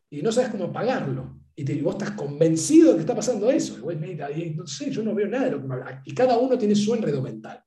[0.10, 1.42] y no sabes cómo pagarlo.
[1.56, 3.80] Y, te, vos estás convencido de que está pasando eso.
[3.92, 6.04] Y, no sé, yo no veo nada de lo que me habla.
[6.06, 7.64] Y cada uno tiene su enredo mental.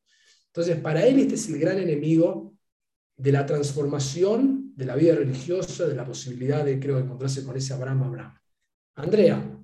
[0.47, 2.50] Entonces, para él este es el gran enemigo
[3.21, 7.75] de la transformación de la vida religiosa, de la posibilidad de, creo, encontrarse con ese
[7.75, 8.35] Abraham Abraham.
[8.95, 9.61] Andrea,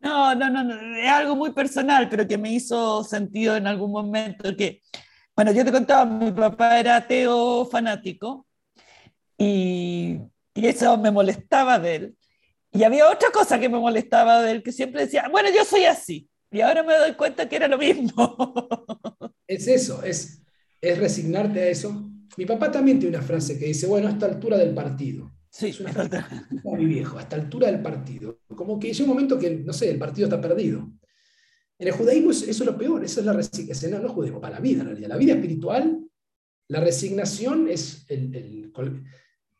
[0.00, 3.92] no, no, no, no, es algo muy personal, pero que me hizo sentido en algún
[3.92, 4.56] momento.
[4.56, 4.82] Que,
[5.36, 8.46] bueno, yo te contaba, mi papá era ateo fanático
[9.38, 10.18] y,
[10.54, 12.16] y eso me molestaba de él.
[12.72, 15.84] Y había otra cosa que me molestaba de él, que siempre decía, bueno, yo soy
[15.84, 16.28] así.
[16.50, 18.36] Y ahora me doy cuenta que era lo mismo.
[19.46, 20.42] Es eso, es,
[20.80, 22.11] es resignarte a eso.
[22.36, 25.32] Mi papá también tiene una frase que dice, bueno, a esta altura del partido.
[25.50, 26.24] Sí, es una frase
[26.64, 28.40] mi viejo, a esta altura del partido.
[28.48, 30.90] Como que llega un momento que, no sé, el partido está perdido.
[31.78, 34.54] En el judaísmo eso es lo peor, eso es la resignación, no, no judaísmo, para
[34.54, 35.08] la vida en realidad.
[35.08, 36.06] La vida espiritual,
[36.68, 38.72] la resignación es, el, el,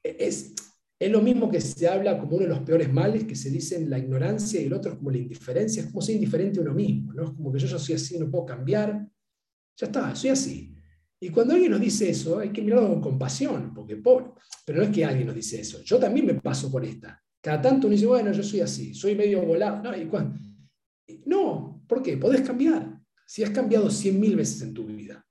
[0.03, 0.55] es,
[0.99, 3.91] es lo mismo que se habla como uno de los peores males, que se dicen
[3.91, 6.75] la ignorancia y el otro es como la indiferencia, es como ser indiferente a uno
[6.75, 7.25] mismo, ¿no?
[7.25, 9.07] Es como que yo, yo soy así, no puedo cambiar,
[9.77, 10.72] ya está, soy así.
[11.23, 14.33] Y cuando alguien nos dice eso, hay que mirarlo con compasión, porque pobre,
[14.67, 17.23] pero no es que alguien nos dice eso, yo también me paso por esta.
[17.41, 19.81] Cada tanto uno dice, bueno, yo soy así, soy medio volado.
[19.85, 22.17] No, y no ¿por qué?
[22.17, 22.99] Podés cambiar.
[23.25, 25.25] Si has cambiado cien mil veces en tu vida.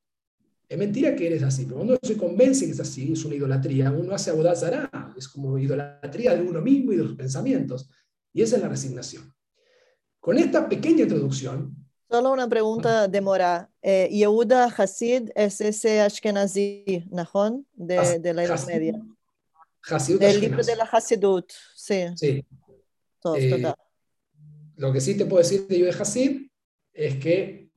[0.69, 3.35] Es mentira que eres así, pero cuando uno se convence que es así, es una
[3.35, 3.91] idolatría.
[3.91, 7.89] Uno hace abodazará, es como idolatría de uno mismo y de los pensamientos.
[8.31, 9.29] Y esa es la resignación.
[10.21, 11.75] Con esta pequeña introducción,
[12.11, 13.69] Solo una pregunta de Mora.
[13.81, 17.65] Eh, Yehuda Hasid es ese Ashkenazi, ¿najón?
[17.73, 19.01] De, de la Edad Media.
[19.89, 20.67] Hasidut Del libro Ashkenaz.
[20.67, 22.03] de la Hasidut, sí.
[22.17, 22.45] Sí.
[23.21, 23.75] Todo, Eh, total.
[24.75, 26.49] Lo que sí te puedo decir de Yude Hasid
[26.93, 27.69] es que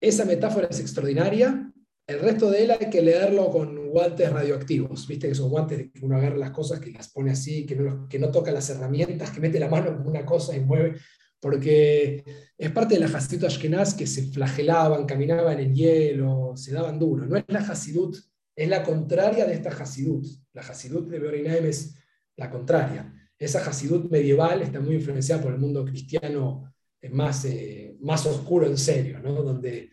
[0.00, 1.70] esa metáfora es extraordinaria.
[2.06, 5.06] El resto de él hay que leerlo con guantes radioactivos.
[5.06, 7.76] Viste que esos guantes de que uno agarra las cosas, que las pone así, que
[7.76, 10.98] no, que no toca las herramientas, que mete la mano en una cosa y mueve.
[11.40, 12.24] Porque
[12.56, 17.26] es parte de la Hasidut Ashkenaz que se flagelaban, caminaban en hielo, se daban duro.
[17.26, 18.16] No es la Hasidut,
[18.54, 20.26] es la contraria de esta Hasidut.
[20.54, 21.94] La Hasidut de Beorinaim es
[22.36, 23.12] la contraria.
[23.38, 28.66] Esa Hasidut medieval está muy influenciada por el mundo cristiano eh, más, eh, más oscuro
[28.66, 29.42] en serio, ¿no?
[29.42, 29.90] donde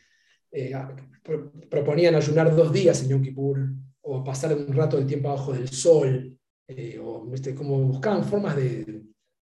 [0.52, 0.74] eh,
[1.70, 3.60] proponían ayunar dos días en Yom Kippur,
[4.02, 6.38] o pasar un rato del tiempo abajo del sol,
[7.02, 7.54] o ¿viste?
[7.54, 9.04] como buscaban formas de,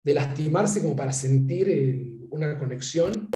[0.04, 3.28] de lastimarse como para sentir eh, una conexión.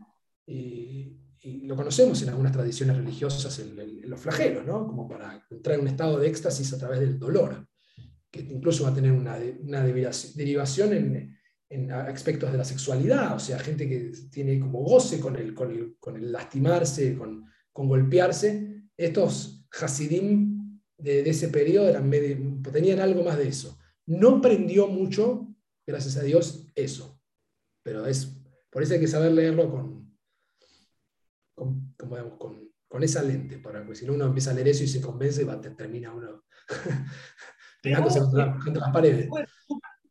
[0.46, 1.14] Y,
[1.62, 4.86] lo conocemos en algunas tradiciones religiosas, en los flagelos, ¿no?
[4.86, 7.66] como para entrar en un estado de éxtasis a través del dolor,
[8.30, 10.92] que incluso va a tener una, de- una derivación
[11.70, 15.70] en, aspectos de la sexualidad, o sea, gente que tiene como goce con el, con
[15.70, 18.82] el, con el lastimarse, con, con golpearse.
[18.96, 23.78] Estos Hasidim de, de ese periodo eran medio- tenían algo más de eso.
[24.06, 25.47] No prendió mucho,
[25.88, 27.18] gracias a Dios, eso.
[27.82, 28.38] Pero es,
[28.70, 30.18] por eso hay que saber leerlo con,
[31.54, 34.68] con, como digamos, con, con esa lente, para, porque si no uno empieza a leer
[34.68, 36.44] eso y se convence, va, te- termina uno
[37.82, 39.30] pegándose contra, las paredes.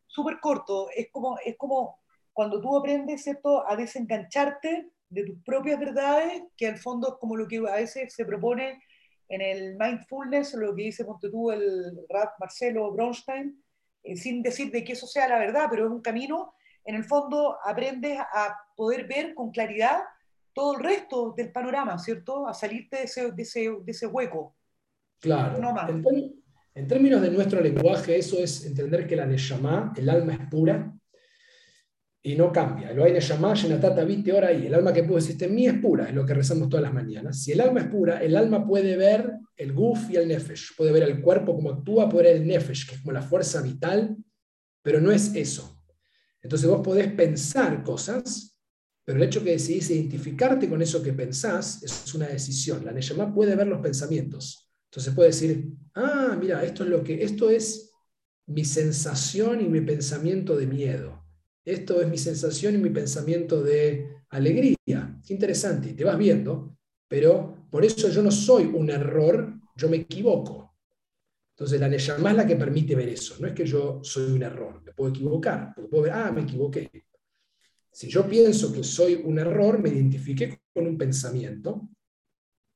[0.08, 0.90] súper corto.
[0.96, 2.02] Es como, es como
[2.34, 7.36] cuando tú aprendes, ¿cierto?, a desengancharte de tus propias verdades, que al fondo es como
[7.36, 8.82] lo que a veces se propone
[9.30, 13.64] en el mindfulness, lo que dice, ponte tú, el Rap Marcelo Bronstein,
[14.08, 16.54] eh, sin decir de que eso sea la verdad, pero es un camino.
[16.84, 20.00] En el fondo aprendes a poder ver con claridad
[20.54, 22.48] todo el resto del panorama, ¿cierto?
[22.48, 24.56] A salirte de ese, de ese, de ese hueco.
[25.20, 25.60] Claro.
[25.60, 25.90] No más.
[25.90, 26.42] En,
[26.74, 30.94] en términos de nuestro lenguaje, eso es entender que la Neshama, el alma es pura
[32.28, 32.92] y no cambia.
[32.92, 33.14] Lo hay
[34.34, 34.66] ahora ahí.
[34.66, 37.42] El alma que pudo en mí es pura, es lo que rezamos todas las mañanas.
[37.42, 40.92] Si el alma es pura, el alma puede ver el guf y el nefesh, puede
[40.92, 44.18] ver el cuerpo como actúa, puede ver el nefesh, que es como la fuerza vital,
[44.82, 45.82] pero no es eso.
[46.42, 48.60] Entonces vos podés pensar cosas,
[49.06, 52.84] pero el hecho que decidís identificarte con eso que pensás es una decisión.
[52.84, 54.70] La Neshama puede ver los pensamientos.
[54.92, 57.90] Entonces puede decir, ah, mira, esto es lo que, esto es
[58.48, 61.27] mi sensación y mi pensamiento de miedo.
[61.68, 65.20] Esto es mi sensación y mi pensamiento de alegría.
[65.28, 65.94] Qué interesante.
[65.96, 66.78] Te vas viendo,
[67.10, 70.78] pero por eso yo no soy un error, yo me equivoco.
[71.52, 73.36] Entonces la Neshama es la que permite ver eso.
[73.42, 76.44] No es que yo soy un error, me puedo equivocar, porque puedo ver, ah, me
[76.44, 76.90] equivoqué.
[77.92, 81.90] Si yo pienso que soy un error, me identifiqué con un pensamiento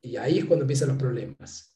[0.02, 1.71] y ahí es cuando empiezan los problemas.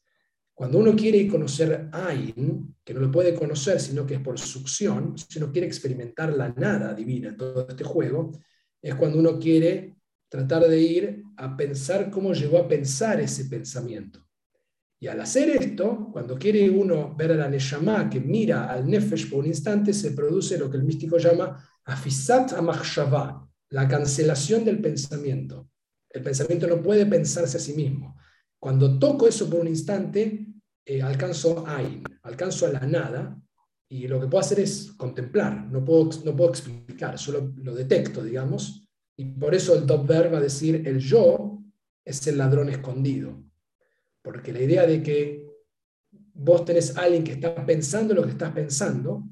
[0.56, 5.14] Cuando uno quiere conocer Ain, que no lo puede conocer sino que es por succión,
[5.18, 8.32] si uno quiere experimentar la nada divina todo este juego,
[8.80, 9.98] es cuando uno quiere
[10.30, 14.26] tratar de ir a pensar cómo llegó a pensar ese pensamiento.
[14.98, 19.28] Y al hacer esto, cuando quiere uno ver a la Neshama que mira al Nefesh
[19.28, 24.80] por un instante, se produce lo que el místico llama Afisat Amachshava, la cancelación del
[24.80, 25.68] pensamiento.
[26.08, 28.16] El pensamiento no puede pensarse a sí mismo.
[28.58, 30.46] Cuando toco eso por un instante,
[30.84, 33.40] eh, alcanzo Ain, alcanzo a la nada,
[33.88, 38.22] y lo que puedo hacer es contemplar, no puedo, no puedo explicar, solo lo detecto,
[38.22, 41.62] digamos, y por eso el top ver va a decir, el yo
[42.04, 43.42] es el ladrón escondido,
[44.22, 45.46] porque la idea de que
[46.34, 49.24] vos tenés a alguien que está pensando lo que estás pensando,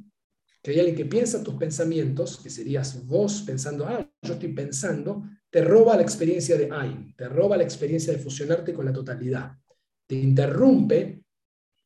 [0.62, 5.22] que hay alguien que piensa tus pensamientos, que serías vos pensando, ah, yo estoy pensando,
[5.54, 9.56] te roba la experiencia de Ain, te roba la experiencia de fusionarte con la totalidad,
[10.04, 11.22] te interrumpe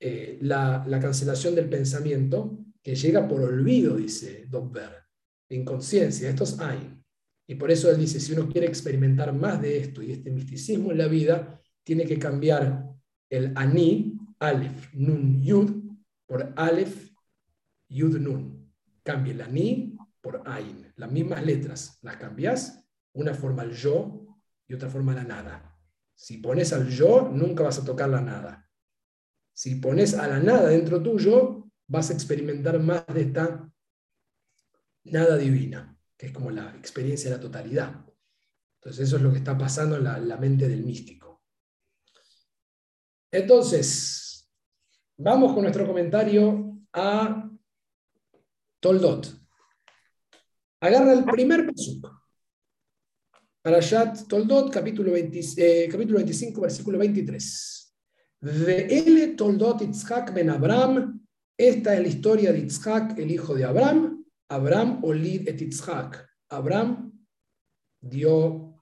[0.00, 5.04] eh, la, cancelación del pensamiento que llega por olvido, dice Dobbert,
[5.50, 7.04] inconsciencia, esto es Ain.
[7.46, 10.90] Y por eso él dice, si uno quiere experimentar más de esto y este misticismo
[10.90, 12.86] en la vida, tiene que cambiar
[13.28, 15.70] el Ani, Aleph, Nun, Yud,
[16.24, 17.10] por Aleph,
[17.90, 18.72] Yud, Nun.
[19.02, 24.26] Cambia el Ani por Ain, las mismas letras, las cambias una forma al yo
[24.66, 25.78] y otra forma a la nada.
[26.14, 28.68] Si pones al yo, nunca vas a tocar la nada.
[29.52, 33.68] Si pones a la nada dentro tuyo, vas a experimentar más de esta
[35.04, 38.04] nada divina, que es como la experiencia de la totalidad.
[38.76, 41.42] Entonces eso es lo que está pasando en la, mente del místico.
[43.30, 44.48] Entonces,
[45.16, 47.50] vamos con nuestro comentario a
[48.80, 49.40] Toldot.
[50.80, 52.17] Agarra el primer pasuk.
[53.62, 57.94] Parashat Toldot, capítulo, 20, capítulo 25, versículo 23.
[58.40, 61.20] Ve'ele Toldot Itzhak ben Abraham.
[61.56, 64.24] Esta es la historia de Itzhak, el hijo de Abraham.
[64.48, 66.24] Abraham olid et Itzhak.
[66.50, 67.12] Abraham
[68.00, 68.76] dio,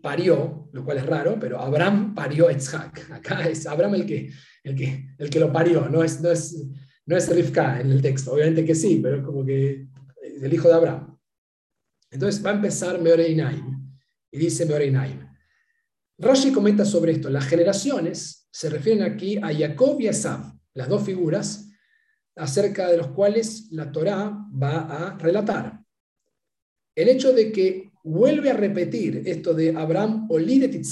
[0.00, 3.10] parió, lo cual es raro, pero Abraham parió Itzhak.
[3.10, 4.30] Acá es Abraham el que,
[4.62, 6.64] el que, el que lo parió, no es, no, es,
[7.04, 8.32] no es Rivka en el texto.
[8.32, 9.88] Obviamente que sí, pero es como que
[10.40, 11.18] el hijo de Abraham.
[12.12, 13.83] Entonces va a empezar Meoreinaim.
[14.34, 15.28] Y dice Meoreinaim.
[16.18, 17.30] Rashi comenta sobre esto.
[17.30, 21.68] Las generaciones se refieren aquí a Jacob y Esav, las dos figuras
[22.34, 25.80] acerca de los cuales la Torá va a relatar.
[26.96, 30.84] El hecho de que vuelve a repetir esto de Abraham Olid et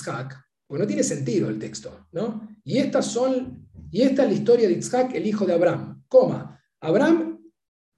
[0.68, 2.48] porque no tiene sentido el texto, ¿no?
[2.62, 6.62] Y estas son, y esta es la historia de Itzhak, el hijo de Abraham, coma,
[6.80, 7.40] Abraham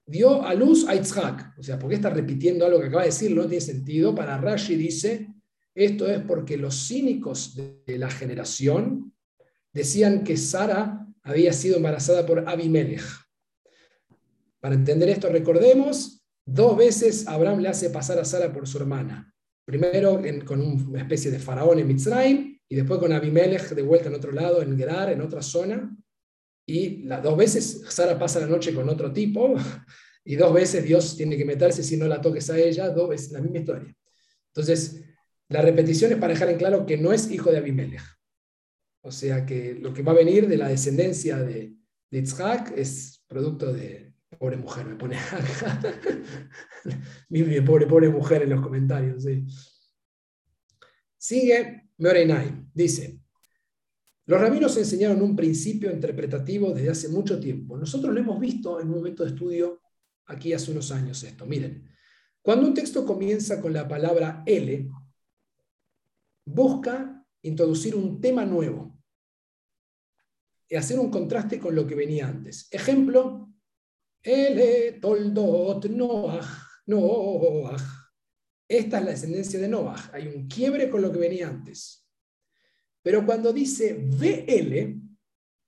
[0.07, 3.35] dio a luz a Itzhak, o sea, porque está repitiendo algo que acaba de decir,
[3.35, 5.34] no tiene sentido, para Rashi dice,
[5.75, 9.13] esto es porque los cínicos de la generación
[9.73, 13.03] decían que Sara había sido embarazada por Abimelech.
[14.61, 19.33] Para entender esto, recordemos, dos veces Abraham le hace pasar a Sara por su hermana.
[19.65, 24.15] Primero con una especie de faraón en Mitzrayim y después con Abimelech de vuelta en
[24.15, 25.93] otro lado, en Gerar, en otra zona.
[26.65, 29.55] Y las dos veces Sara pasa la noche con otro tipo
[30.23, 33.31] y dos veces Dios tiene que meterse si no la toques a ella, dos veces
[33.33, 33.95] la misma historia.
[34.47, 35.03] Entonces,
[35.49, 38.01] la repetición es para dejar en claro que no es hijo de Abimelech.
[39.01, 41.75] O sea que lo que va a venir de la descendencia de,
[42.09, 42.19] de
[42.75, 45.79] es producto de pobre mujer, me pone acá.
[47.29, 49.25] mi, pobre, pobre mujer en los comentarios.
[51.17, 53.19] Sigue Meorenai, dice,
[54.25, 57.77] los rabinos enseñaron un principio interpretativo desde hace mucho tiempo.
[57.77, 59.81] Nosotros lo hemos visto en un momento de estudio
[60.25, 61.45] aquí hace unos años esto.
[61.45, 61.87] Miren,
[62.41, 64.89] cuando un texto comienza con la palabra L,
[66.45, 68.97] busca introducir un tema nuevo
[70.67, 72.67] y hacer un contraste con lo que venía antes.
[72.71, 73.49] Ejemplo,
[74.21, 76.45] Ele toldot Noach,
[76.87, 77.81] Noach.
[78.67, 80.13] Esta es la descendencia de Noach.
[80.13, 82.07] Hay un quiebre con lo que venía antes.
[83.03, 84.99] Pero cuando dice VL,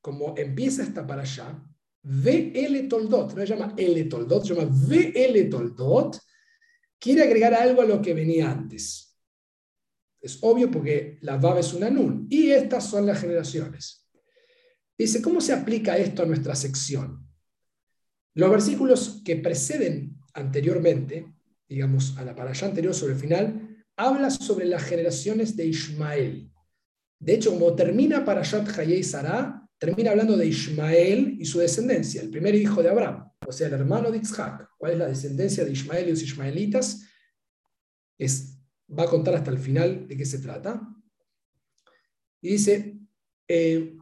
[0.01, 1.63] como empieza esta para allá,
[2.01, 6.19] VL toldot, no se llama L toldot, se llama VL toldot,
[6.97, 9.06] quiere agregar algo a lo que venía antes.
[10.21, 12.27] Es obvio porque la Vav es una Nun.
[12.29, 14.07] Y estas son las generaciones.
[14.97, 17.27] Dice, ¿cómo se aplica esto a nuestra sección?
[18.33, 21.33] Los versículos que preceden anteriormente,
[21.67, 26.51] digamos a la parasha anterior sobre el final, habla sobre las generaciones de Ismael.
[27.19, 32.29] De hecho, como termina Parashat Hayei Sarah, termina hablando de Ismael y su descendencia, el
[32.29, 34.69] primer hijo de Abraham, o sea, el hermano de Isaac.
[34.77, 37.03] ¿Cuál es la descendencia de Ismael y los ismaelitas?
[38.17, 38.56] Es
[38.87, 40.81] va a contar hasta el final de qué se trata.
[42.41, 42.97] Y dice,
[43.47, 43.97] eh,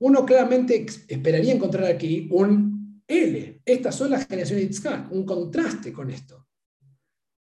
[0.00, 3.62] uno claramente esperaría encontrar aquí un L.
[3.64, 6.46] Estas son las generaciones de Itzhak, un contraste con esto.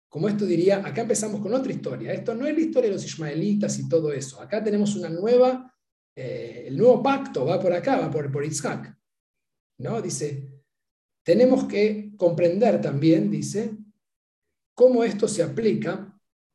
[0.09, 2.12] Como esto diría, acá empezamos con otra historia.
[2.12, 4.40] Esto no es la historia de los ismaelitas y todo eso.
[4.40, 5.74] Acá tenemos una nueva,
[6.14, 8.95] eh, el nuevo pacto va por acá, va por, por Itzhak.
[9.78, 10.03] ¿No?
[10.03, 10.51] Dice,
[11.22, 13.78] tenemos que comprender también, dice,
[14.74, 16.11] cómo esto se aplica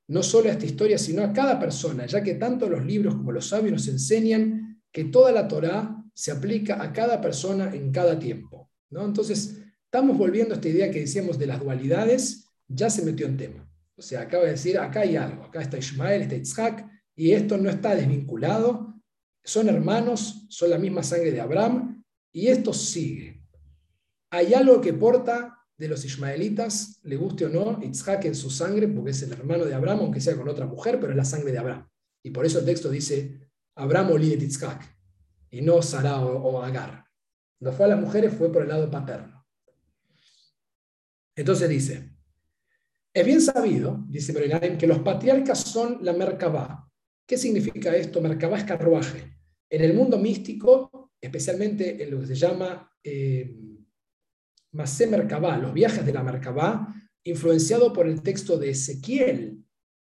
[0.07, 3.31] no solo a esta historia, sino a cada persona, ya que tanto los libros como
[3.31, 8.17] los sabios nos enseñan que toda la Torá se aplica a cada persona en cada
[8.17, 8.71] tiempo.
[8.89, 9.05] ¿no?
[9.05, 13.37] Entonces, estamos volviendo a esta idea que decíamos de las dualidades, ya se metió en
[13.37, 13.69] tema.
[13.95, 17.57] O sea, acaba de decir, acá hay algo, acá está Ismael, está Isaac, y esto
[17.57, 18.95] no está desvinculado,
[19.43, 23.43] son hermanos, son la misma sangre de Abraham, y esto sigue.
[24.29, 28.87] Hay algo que porta de los ismaelitas, le guste o no, Itzhak en su sangre,
[28.87, 31.51] porque es el hermano de Abraham, aunque sea con otra mujer, pero es la sangre
[31.51, 31.87] de Abraham.
[32.23, 33.39] Y por eso el texto dice,
[33.75, 34.97] Abraham o Itzhak,
[35.51, 37.05] y no Sara o, Agar.
[37.59, 39.45] No fue a las mujeres, fue por el lado paterno.
[41.35, 42.11] Entonces dice,
[43.13, 46.87] es bien sabido, dice Berenaim, que los patriarcas son la Merkabah.
[47.27, 48.21] ¿Qué significa esto?
[48.21, 49.37] Merkabah es carruaje.
[49.69, 53.55] En el mundo místico, especialmente en lo que se llama eh,
[54.77, 59.63] Masé Merkabah, los viajes de la Merkabah, influenciado por el texto de Ezequiel,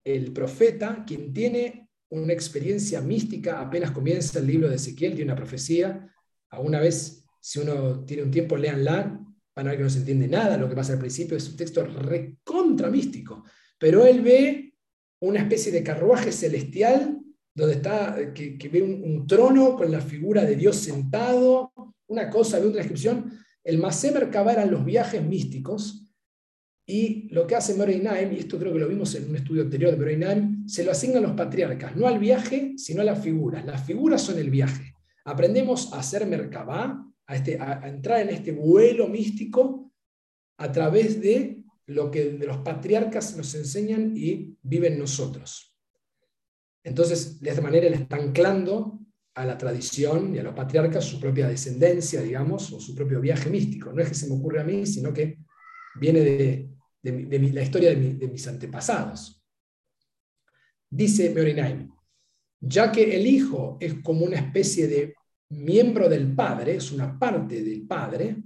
[0.05, 5.37] el profeta, quien tiene una experiencia mística apenas comienza el libro de Ezequiel, tiene una
[5.37, 6.13] profecía.
[6.51, 9.21] A una vez, si uno tiene un tiempo, leanla,
[9.55, 11.57] van a ver que no se entiende nada lo que pasa al principio, es un
[11.57, 13.45] texto recontra místico.
[13.79, 14.75] Pero él ve
[15.21, 17.21] una especie de carruaje celestial
[17.55, 21.73] donde está, que, ve un, trono con la figura de Dios sentado,
[22.09, 23.39] una cosa, ve otra descripción.
[23.65, 26.09] El Masé Merkabah eran los viajes místicos,
[26.91, 29.61] y lo que hace Murray Naim, y esto creo que lo vimos en un estudio
[29.61, 33.23] anterior de Murray Naim, se lo asignan los patriarcas, no al viaje, sino a las
[33.23, 33.67] figuras.
[33.67, 34.95] Las figuras son el viaje.
[35.27, 39.93] Aprendemos a hacer Merkabah, a, este, a, entrar en este vuelo místico
[40.57, 45.77] a través de lo que de los patriarcas nos enseñan y viven nosotros.
[46.83, 48.99] Entonces, de esta manera le está anclando
[49.39, 53.49] a la tradición y a los patriarcas su propia descendencia, digamos, o su propio viaje
[53.49, 53.93] místico.
[53.93, 55.39] No es que se me ocurra a mí, sino que
[56.01, 56.71] viene de,
[57.03, 59.41] de, la historia de, mis antepasados.
[60.91, 61.89] Dice Meorinaim,
[62.61, 65.15] ya que el hijo es como una especie de
[65.51, 68.43] miembro del padre, es una parte del padre,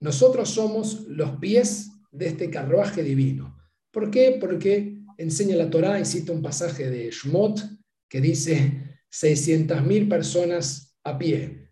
[0.00, 3.58] nosotros somos los pies de este carruaje divino.
[3.90, 4.38] ¿Por qué?
[4.40, 7.60] Porque enseña la Torá y cita un pasaje de Shmot
[8.08, 11.70] que dice 600.000 personas a pie.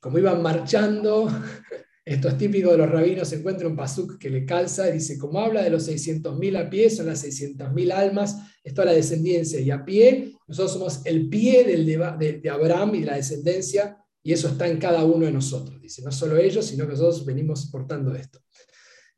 [0.00, 1.28] Como iban marchando
[2.08, 5.18] esto es típico de los rabinos, se encuentra un pasuk que le calza y dice,
[5.18, 9.60] como habla de los 600.000 a pie, son las 600.000 almas, esto es la descendencia,
[9.60, 13.98] y a pie, nosotros somos el pie del de, de, Abraham y de la descendencia,
[14.22, 15.82] y eso está en cada uno de nosotros.
[15.82, 18.40] Dice, no solo ellos, sino que nosotros venimos portando esto.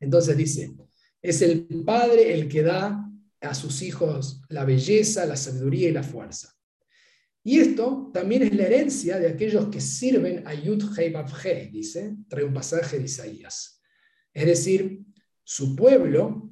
[0.01, 0.75] Entonces dice,
[1.23, 3.09] es el Padre el que da
[3.41, 6.57] a sus hijos la belleza, la sabiduría y la fuerza.
[7.43, 12.45] Y esto también es la herencia de aquellos que sirven a Yud Hei dice, trae
[12.45, 13.81] un pasaje de Isaías.
[14.33, 15.01] Es decir,
[15.43, 16.51] su pueblo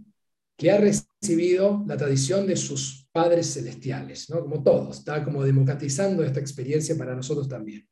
[0.57, 4.41] que ha recibido la tradición de sus padres celestiales, ¿no?
[4.41, 7.89] como todos, está como democratizando esta experiencia para nosotros también.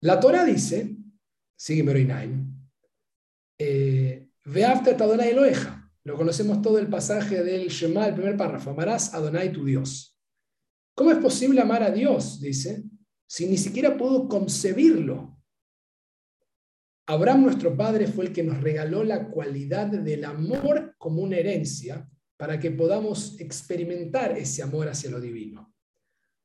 [0.00, 0.96] La Torah dice,
[1.54, 2.52] sigue Meroinaim,
[3.58, 9.18] eh, Adonai Eloeja, lo conocemos todo el pasaje del Shema, el primer párrafo, amarás a
[9.18, 10.11] Adonai tu Dios.
[10.94, 12.40] ¿Cómo es posible amar a Dios?
[12.40, 12.84] Dice,
[13.26, 15.38] si ni siquiera puedo concebirlo.
[17.06, 22.08] Abraham, nuestro padre, fue el que nos regaló la cualidad del amor como una herencia
[22.36, 25.74] para que podamos experimentar ese amor hacia lo divino.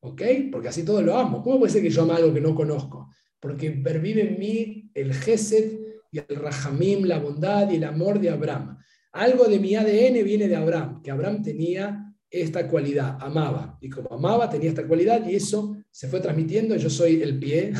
[0.01, 0.21] ¿Ok?
[0.51, 1.43] Porque así todo lo amo.
[1.43, 3.09] ¿Cómo puede ser que yo ame algo que no conozco?
[3.39, 5.79] Porque pervive en mí el Gesed
[6.11, 8.77] y el Rahamim, la bondad y el amor de Abraham.
[9.11, 13.77] Algo de mi ADN viene de Abraham, que Abraham tenía esta cualidad, amaba.
[13.81, 16.75] Y como amaba, tenía esta cualidad y eso se fue transmitiendo.
[16.75, 17.73] Yo soy el pie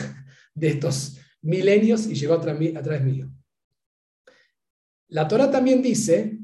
[0.54, 3.32] de estos milenios y llegó a, través mío.
[5.10, 6.40] La Torah también dice,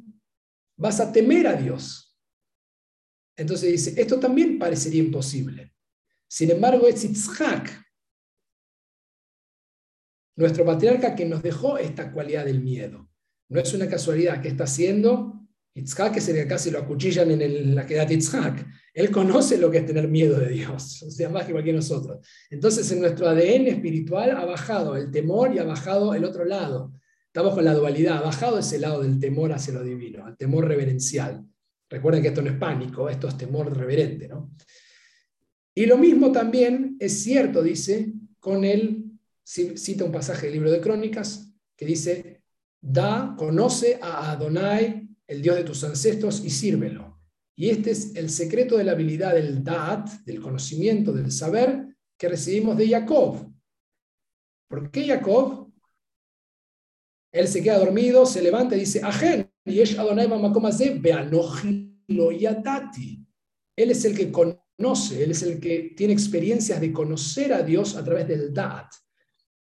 [0.78, 2.18] vas a temer a Dios.
[3.36, 5.74] Entonces dice, esto también parecería imposible.
[6.28, 7.84] Sin embargo, es Yitzhak,
[10.36, 13.10] nuestro patriarca, que nos dejó esta cualidad del miedo.
[13.50, 15.43] No es una casualidad que está haciendo
[15.76, 18.66] Itzhak es el que casi lo acuchillan en la queda de.
[18.94, 22.26] Él conoce lo que es tener miedo de Dios, o sea, más que cualquier nosotros.
[22.50, 26.94] Entonces, en nuestro ADN espiritual ha bajado el temor y ha bajado el otro lado.
[27.28, 30.68] Estamos con la dualidad, ha bajado ese lado del temor hacia lo divino, el temor
[30.68, 31.44] reverencial.
[31.90, 34.28] Recuerden que esto no es pánico, esto es temor reverente.
[34.28, 34.52] ¿no?
[35.74, 39.06] Y lo mismo también es cierto, dice, con él,
[39.44, 42.44] cita un pasaje del libro de Crónicas, que dice,
[42.80, 47.20] da, conoce a Adonai el Dios de tus ancestros, y sírvelo.
[47.56, 52.30] Y este es el secreto de la habilidad del Da'at, del conocimiento, del saber que
[52.30, 53.52] recibimos de Jacob.
[54.70, 55.72] ¿Por qué Jacob?
[57.32, 60.28] Él se queda dormido, se levanta y dice, Ajen, y Adonai
[63.76, 67.96] Él es el que conoce, él es el que tiene experiencias de conocer a Dios
[67.96, 68.92] a través del Da'at.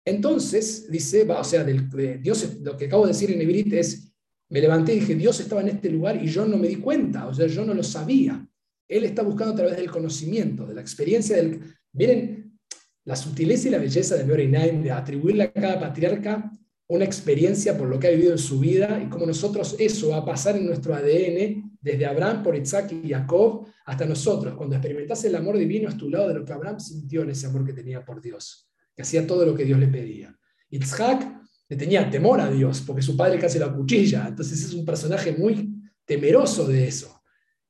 [0.06, 1.90] Entonces, dice, o sea, del,
[2.22, 4.15] Dios, lo que acabo de decir en Ibrit es,
[4.50, 7.28] me levanté y dije, Dios estaba en este lugar y yo no me di cuenta,
[7.28, 8.48] o sea, yo no lo sabía.
[8.88, 11.62] Él está buscando a través del conocimiento, de la experiencia del...
[11.94, 12.60] Miren,
[13.06, 16.52] la sutileza y la belleza de Naim, de atribuirle a cada patriarca
[16.88, 20.18] una experiencia por lo que ha vivido en su vida y cómo nosotros eso va
[20.18, 24.56] a pasar en nuestro ADN desde Abraham por Isaac y Jacob hasta nosotros.
[24.56, 27.48] Cuando experimentas el amor divino a tu lado de lo que Abraham sintió en ese
[27.48, 30.36] amor que tenía por Dios, que hacía todo lo que Dios le pedía.
[30.70, 34.86] Isaac le tenía temor a Dios porque su padre casi la cuchilla, entonces es un
[34.86, 35.74] personaje muy
[36.06, 37.22] temeroso de eso.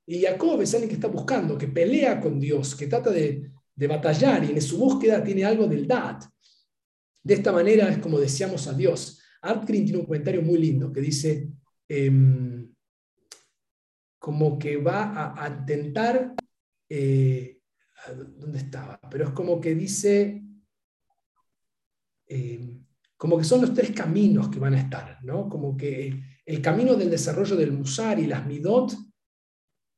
[0.06, 3.88] Y Jacob es alguien que está buscando, que pelea con Dios, que trata de, de
[3.88, 6.24] batallar y en su búsqueda tiene algo del Dat.
[7.24, 9.20] De esta manera es como deseamos a Dios.
[9.41, 11.50] Art Green tiene un comentario muy lindo que dice
[11.88, 12.72] em,
[14.20, 16.34] como que va a, intentar,
[16.89, 17.60] eh,
[18.38, 19.00] ¿dónde estaba?
[19.10, 20.43] Pero es como que dice,
[22.28, 22.85] em,
[23.18, 25.49] como que son los tres caminos que van a estar, ¿no?
[25.49, 28.95] Como que el camino del desarrollo del musar y las midot,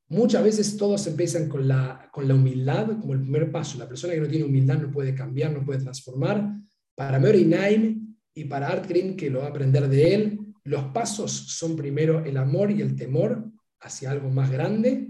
[0.09, 3.77] muchas veces todos empiezan con la, con la humildad como el primer paso.
[3.77, 6.53] La persona que no tiene humildad no puede cambiar, no puede transformar
[6.95, 10.85] para Mary Naim y para Art Green, que lo va a aprender de él, los
[10.85, 13.49] pasos son primero el amor y el temor
[13.79, 15.09] hacia algo más grande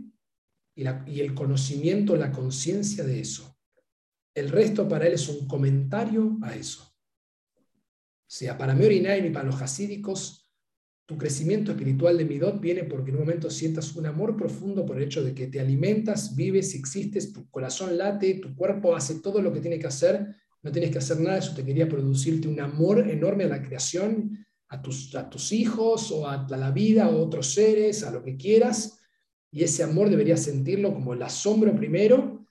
[0.76, 3.58] y, y el conocimiento, la conciencia de eso.
[4.34, 6.97] El resto para él es un comentario a eso.
[8.28, 10.50] Sea, para Mary Naim y para los hasídicos,
[11.06, 14.98] tu crecimiento espiritual de Midot viene porque en un momento sientas un amor profundo por
[14.98, 19.42] el hecho de que te alimentas, vives, existes, tu corazón late, tu cuerpo hace todo
[19.42, 20.36] lo que tiene que hacer
[20.68, 24.46] no tienes que hacer nada, eso te quería producirte un amor enorme a la creación,
[24.70, 28.36] a tus, a tus hijos o a la vida, a otros seres, a lo que
[28.36, 29.00] quieras,
[29.50, 32.46] y ese amor deberías sentirlo como el asombro primero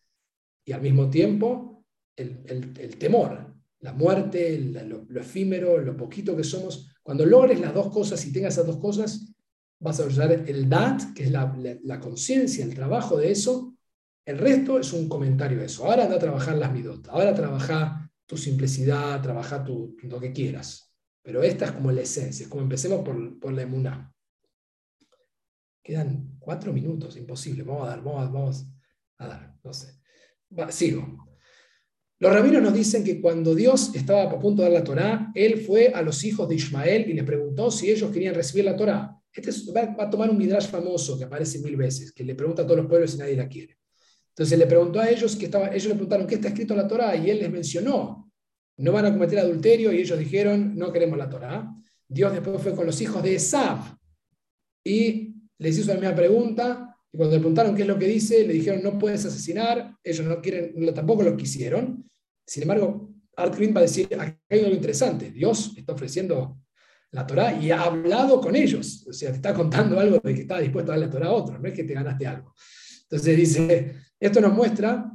[0.64, 1.84] y al mismo tiempo
[2.16, 6.92] el, temor, la muerte, lo, efímero, lo poquito que somos.
[7.02, 9.32] Cuando logres las dos cosas y tengas esas dos cosas,
[9.78, 13.76] vas a usar el dat, que es la, la conciencia, el trabajo de eso,
[14.26, 15.84] el resto es un comentario de eso.
[15.84, 20.92] Ahora anda a trabajar las midot, ahora trabaja tu simplicidad, trabaja tu, lo que quieras.
[21.22, 24.12] Pero esta es como la esencia, es como empecemos por, por la emuná.
[25.82, 27.62] Quedan cuatro minutos, imposible.
[27.62, 28.66] Vamos a dar, vamos
[29.18, 30.00] a, dar, no sé.
[30.70, 31.16] sigo.
[32.18, 35.58] Los rabinos nos dicen que cuando Dios estaba a punto de dar la Torá, Él
[35.60, 39.16] fue a los hijos de Ismael y les preguntó si ellos querían recibir la Torá.
[39.32, 42.64] Este va, a tomar un midrash famoso que aparece mil veces, que le pregunta a
[42.64, 43.76] todos los pueblos si nadie la quiere.
[44.30, 47.14] Entonces le preguntó a ellos, que ellos le preguntaron, ¿qué está escrito en la Torah?
[47.16, 48.32] Y él les mencionó,
[48.78, 51.70] no van a cometer adulterio, y ellos dijeron, no queremos la Torah.
[52.08, 53.78] Dios después fue con los hijos de Esab
[54.84, 58.52] y les hizo la misma pregunta, cuando le preguntaron qué es lo que dice, le
[58.52, 62.08] dijeron, no puedes asesinar, ellos no quieren, tampoco lo quisieron.
[62.46, 66.58] Sin embargo, Art Green va a decir, aquí hay algo interesante, Dios está ofreciendo
[67.10, 70.42] la Torah y ha hablado con ellos, o sea, te está contando algo de que
[70.42, 72.54] está dispuesto a dar la Torah a otro, no es que te ganaste algo.
[73.02, 75.12] Entonces dice, esto nos muestra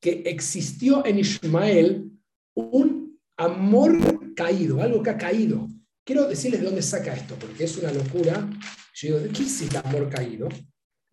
[0.00, 2.10] que existió en Ismael
[2.54, 5.68] un amor caído, algo que ha caído.
[6.04, 8.48] Quiero decirles de dónde saca esto, porque es una locura.
[8.94, 10.48] Yo digo, ¿qué es el amor caído?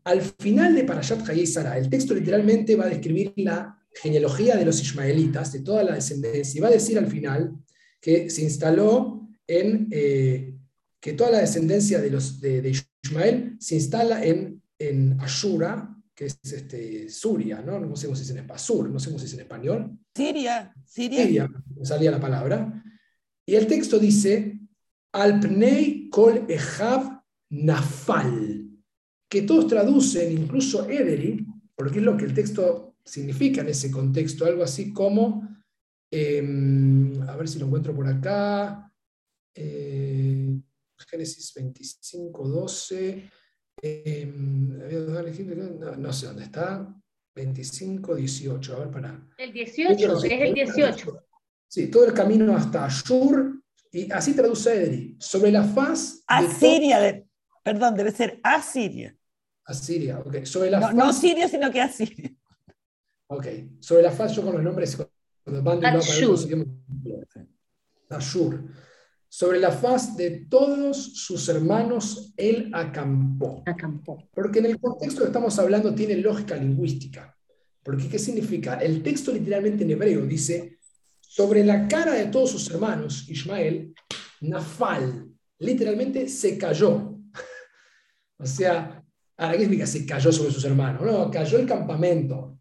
[0.06, 4.66] Al final de Parashat Hayei Sara, el texto literalmente va a describir la genealogía de
[4.66, 7.56] los ismaelitas, de toda la descendencia, y va a decir al final
[8.02, 10.56] que se instaló en, eh,
[11.00, 16.40] que toda la descendencia de, los, de, Ismael se instala en, en Ashura, que es
[16.44, 17.80] este, Suria, ¿no?
[17.80, 19.98] No sé cómo se dice en español, no sé cómo se dice en español.
[20.16, 21.24] Siria, Siria.
[21.24, 21.50] Siria,
[21.84, 22.84] salía la palabra.
[23.46, 24.60] Y el texto dice,
[25.12, 28.43] Alpnei kol ejav nafal,
[29.34, 31.44] que todos traducen, incluso Ederi,
[31.76, 35.50] porque es lo que el texto significa en ese contexto, algo así como,
[36.12, 38.94] em, a ver si lo encuentro por acá,
[39.56, 40.56] eh,
[41.10, 43.24] Génesis 25, 12.
[43.82, 44.78] Em,
[45.98, 46.96] no, sé dónde está.
[47.36, 48.76] 25, 18.
[48.76, 49.28] A ver, para.
[49.40, 51.26] El 18, es el 18.
[51.68, 56.24] Sí, todo el camino hasta Ashur, y así traduce Edri, sobre la faz.
[56.28, 57.28] Asiria, de,
[57.64, 59.18] perdón, debe ser Asiria.
[59.66, 60.44] Asiria, ok.
[60.44, 62.32] Sobre la no, faz, no Siria, sino que Asiria.
[63.28, 63.48] Ok,
[63.80, 64.98] sobre la faz, yo con los nombres,
[65.44, 66.38] cuando van de Ashur.
[68.10, 68.64] Ashur
[69.34, 73.64] sobre la faz de todos sus hermanos él acampó.
[73.66, 74.30] acampó.
[74.32, 77.36] Porque en el contexto que estamos hablando tiene lógica lingüística.
[77.82, 78.76] Porque ¿qué significa?
[78.76, 80.78] El texto literalmente en hebreo dice,
[81.20, 83.96] sobre la cara de todos sus hermanos, Ismael,
[84.42, 87.18] Nafal, literalmente se cayó.
[88.38, 89.03] o sea,
[89.38, 91.02] ¿ahora qué significa se cayó sobre sus hermanos?
[91.02, 92.58] No, cayó el campamento.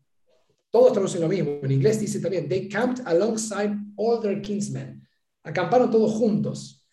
[0.71, 1.59] Todos traducen lo mismo.
[1.63, 5.03] En inglés dice también, they camped alongside all their kinsmen
[5.43, 6.87] acamparon todos juntos.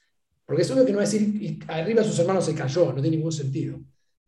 [0.45, 3.17] Porque es obvio que no va a decir, arriba sus hermanos se cayó, no tiene
[3.17, 3.79] ningún sentido.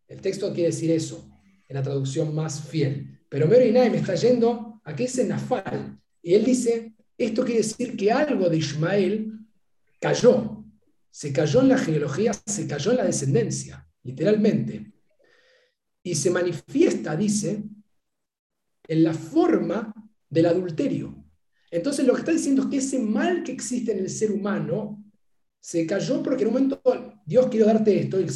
[0.07, 1.27] El texto quiere decir eso,
[1.67, 3.19] en la traducción más fiel.
[3.27, 5.97] Pero Mary Naim está yendo a que dice Nafal.
[6.21, 9.31] Y él dice, esto quiere decir que algo de Ismael
[9.99, 10.63] cayó.
[11.09, 14.90] Se cayó en la genealogía, se cayó en la descendencia, literalmente.
[16.03, 17.63] Y se manifiesta, dice,
[18.87, 19.93] en la forma
[20.29, 21.23] del adulterio.
[21.69, 25.03] Entonces lo que está diciendo es que ese mal que existe en el ser humano
[25.59, 26.81] se cayó porque en un momento
[27.25, 28.27] Dios quiere darte esto y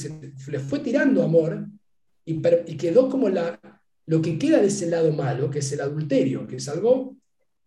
[0.52, 1.68] le fue tirando amor
[2.24, 3.60] y, y quedó como la,
[4.06, 7.18] lo que queda de ese lado malo, que es el adulterio, que es algo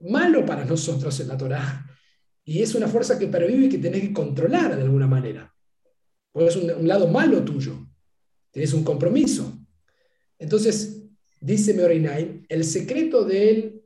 [0.00, 1.84] malo para nosotros en la Torah.
[2.44, 5.52] Y es una fuerza que pervive y que tenés que controlar de alguna manera.
[6.32, 7.86] Porque es un, lado malo tuyo.
[8.50, 9.57] Tienes un compromiso.
[10.38, 11.02] Entonces,
[11.40, 13.82] dice Meorinaim, el secreto del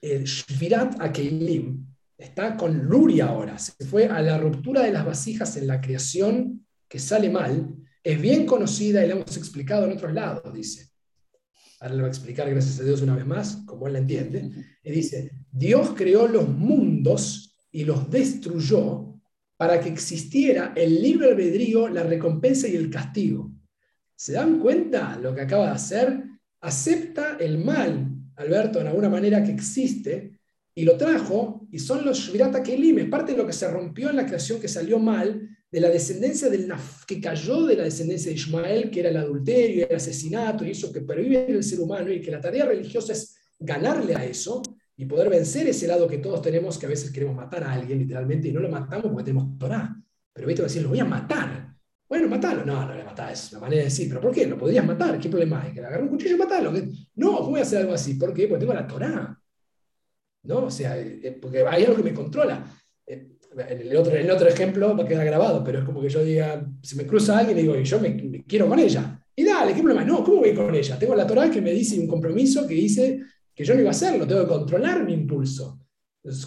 [0.00, 1.86] el Shvirat Akeilim
[2.18, 3.58] está con Luria ahora.
[3.58, 7.74] Se fue a la ruptura de las vasijas en la creación que sale mal.
[8.02, 10.94] Es bien conocida y la hemos explicado en otros lados, dice
[11.84, 14.50] ahora le voy a explicar gracias a Dios una vez más, como él la entiende,
[14.82, 19.20] y dice, Dios creó los mundos y los destruyó
[19.58, 23.52] para que existiera el libre albedrío, la recompensa y el castigo.
[24.16, 26.24] ¿Se dan cuenta lo que acaba de hacer?
[26.60, 30.38] Acepta el mal, Alberto, en alguna manera que existe,
[30.74, 34.10] y lo trajo, y son los Shvirata Kelim, es parte de lo que se rompió
[34.10, 36.72] en la creación que salió mal, de la descendencia del
[37.06, 40.92] que cayó de la descendencia de Ismael, que era el adulterio, el asesinato y eso
[40.92, 44.62] que pervive en el ser humano, y que la tarea religiosa es ganarle a eso
[44.96, 47.98] y poder vencer ese lado que todos tenemos, que a veces queremos matar a alguien
[47.98, 49.96] literalmente y no lo matamos porque tenemos Torah.
[50.32, 51.73] Pero viste, decir, lo voy a matar.
[52.14, 52.64] Bueno, matalo.
[52.64, 54.46] No, no le matás, es una manera de decir, pero ¿por qué?
[54.46, 55.18] ¿Lo podrías matar?
[55.18, 55.72] ¿Qué problema hay?
[55.72, 56.72] Que le agarre un cuchillo y matarlo.
[57.16, 58.14] No, voy a hacer algo así.
[58.14, 58.46] ¿Por qué?
[58.46, 59.36] Porque tengo la Torah.
[60.44, 60.66] ¿No?
[60.66, 62.64] O sea, eh, porque hay algo que me controla.
[63.04, 63.30] Eh,
[63.68, 66.64] el otro, el otro ejemplo va a quedar grabado, pero es como que yo diga,
[66.80, 69.20] si me cruza alguien y digo, yo me, quiero con ella.
[69.34, 70.04] Y dale, ¿qué problema?
[70.04, 70.96] No, ¿cómo voy con ella?
[70.96, 73.90] Tengo la Torah que me dice un compromiso que dice que yo no iba a
[73.90, 75.80] hacerlo, tengo que controlar mi impulso.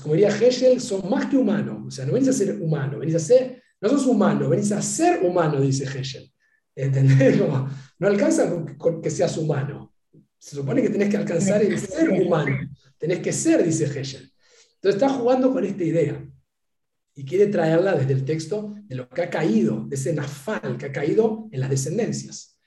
[0.02, 1.88] Como diría Hegel, son más que humanos.
[1.88, 4.82] O sea, no venís a ser humano, venís a ser, no sos humano, venís a
[4.82, 6.32] ser humano, dice Hegel.
[6.76, 7.40] ¿Entendés?
[8.00, 9.94] no alcanza con, que seas humano.
[10.38, 12.58] Se supone que tenés que alcanzar el ser humano.
[12.98, 14.32] Tenés que ser, dice Hegel.
[14.76, 16.24] Entonces está jugando con esta idea
[17.16, 20.86] y quiere traerla desde el texto de lo que ha caído, de ese nafal que
[20.86, 22.60] ha caído en las descendencias.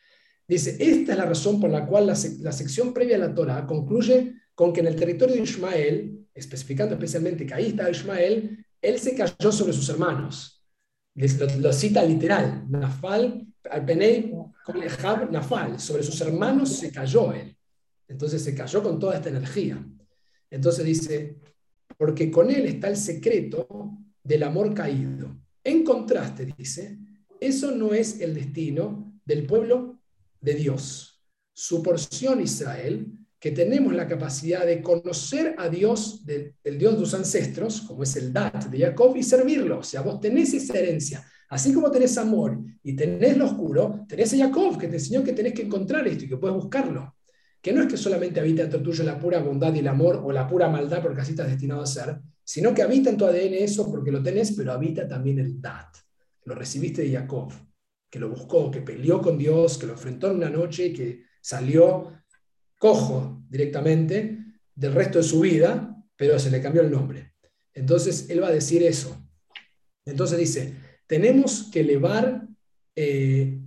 [0.47, 4.35] Dice, esta es la razón por la cual la, sección previa a la Torah concluye
[4.57, 9.15] con que en el territorio de Ismael, especificando especialmente que ahí está Ismael, él se
[9.15, 10.60] cayó sobre sus hermanos.
[11.15, 13.47] Lo, cita literal, Nafal,
[13.85, 14.33] Penei,
[15.31, 17.57] Nafal, sobre sus hermanos se cayó él.
[18.09, 19.85] Entonces se cayó con toda esta energía.
[20.51, 21.37] Entonces dice,
[21.97, 25.37] porque con él está el secreto del amor caído.
[25.63, 26.99] En contraste, dice,
[27.41, 30.01] eso no es el destino del pueblo
[30.41, 31.23] de Dios.
[31.53, 33.07] Su porción Israel,
[33.41, 38.15] que tenemos la capacidad de conocer a Dios, del, Dios de tus ancestros, como es
[38.17, 39.79] el Dat de Jacob, y servirlo.
[39.79, 41.27] O sea, vos tenés esa herencia.
[41.49, 45.33] Así como tenés amor y tenés lo oscuro, tenés a Jacob que te enseñó que
[45.33, 47.17] tenés que encontrar esto y que puedes buscarlo.
[47.63, 50.33] Que no es que solamente habita dentro tuyo la pura bondad y el amor o
[50.33, 53.55] la pura maldad porque así estás destinado a ser, sino que habita en tu ADN
[53.55, 55.97] eso porque lo tenés, pero habita también el Dat.
[56.45, 57.53] Lo recibiste de Jacob,
[58.09, 61.23] que lo buscó, que peleó con Dios, que lo enfrentó en una noche y que
[61.41, 62.20] salió
[62.81, 64.39] cojo directamente
[64.75, 67.35] del resto de su vida, pero se le cambió el nombre.
[67.75, 69.15] Entonces él va a decir eso.
[70.07, 70.75] Entonces dice,
[71.07, 72.49] tenemos que elevar
[72.97, 73.61] eh,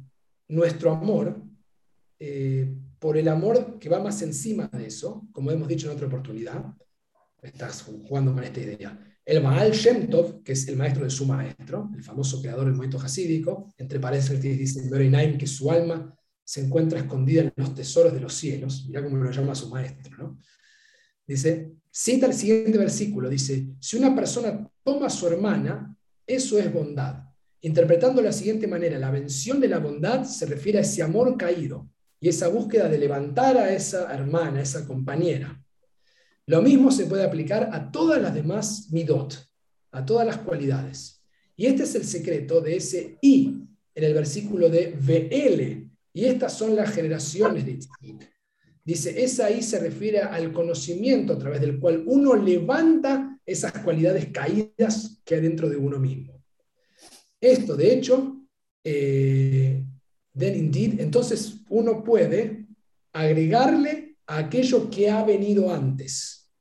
[0.48, 1.40] nuestro amor
[2.20, 6.08] eh, por el amor que va más encima de eso, como hemos dicho en otra
[6.08, 6.74] oportunidad,
[7.44, 9.00] estás jugando con esta idea.
[9.24, 12.74] El Baal Shem Tov, que es el maestro de su maestro, el famoso creador del
[12.74, 18.20] movimiento hasídico, entre paréntesis dice que su alma se encuentra escondida en los tesoros de
[18.20, 20.40] los cielos, mira cómo lo llama su maestro, ¿no?
[21.26, 25.96] Dice, cita el siguiente versículo, dice, si una persona toma a su hermana,
[26.28, 27.24] eso es bondad.
[27.62, 31.38] Interpretando de la siguiente manera, la mención de la bondad se refiere a ese amor
[31.38, 31.90] caído
[32.20, 35.64] y esa búsqueda de levantar a esa hermana, a esa compañera.
[36.46, 39.50] Lo mismo se puede aplicar a todas las demás midot,
[39.92, 41.24] a todas las cualidades.
[41.56, 43.66] Y este es el secreto de ese I
[43.96, 45.83] en el versículo de VL.
[46.14, 48.34] Y estas son las generaciones de Tzaddik.
[48.86, 54.28] Dice, esa I se refiere al conocimiento a través del cual uno levanta esas cualidades
[54.28, 56.44] caídas que hay dentro de uno mismo.
[57.40, 58.46] Esto, de hecho,
[58.84, 59.84] eh,
[60.38, 62.68] then indeed, entonces uno puede
[63.14, 66.52] agregarle aquello que ha venido antes.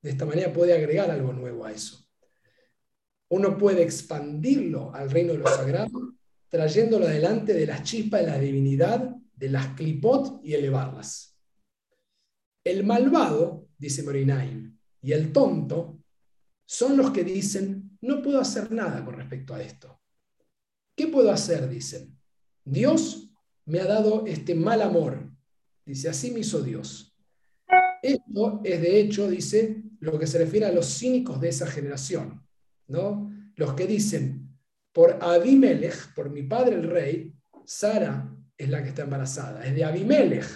[0.00, 2.06] De esta manera puede agregar algo nuevo a eso.
[3.30, 6.14] Uno puede expandirlo al reino de lo sagrado,
[6.54, 11.36] trayéndolo adelante de las chispas de la divinidad, de las clipot y elevarlas.
[12.62, 15.98] El malvado, dice Morinaim, y el tonto
[16.64, 20.00] son los que dicen, no puedo hacer nada con respecto a esto.
[20.94, 21.68] ¿Qué puedo hacer?
[21.68, 22.16] Dicen.
[22.64, 23.32] Dios
[23.64, 25.28] me ha dado este mal amor.
[25.84, 27.16] Dice, así me hizo Dios.
[28.00, 32.46] Esto es de hecho, dice, lo que se refiere a los cínicos de esa generación,
[32.86, 33.28] ¿no?
[33.56, 34.43] Los que dicen,
[34.94, 37.34] por Abimelech, por mi padre el rey,
[37.66, 40.46] Sara es la que está embarazada, es de Abimelech.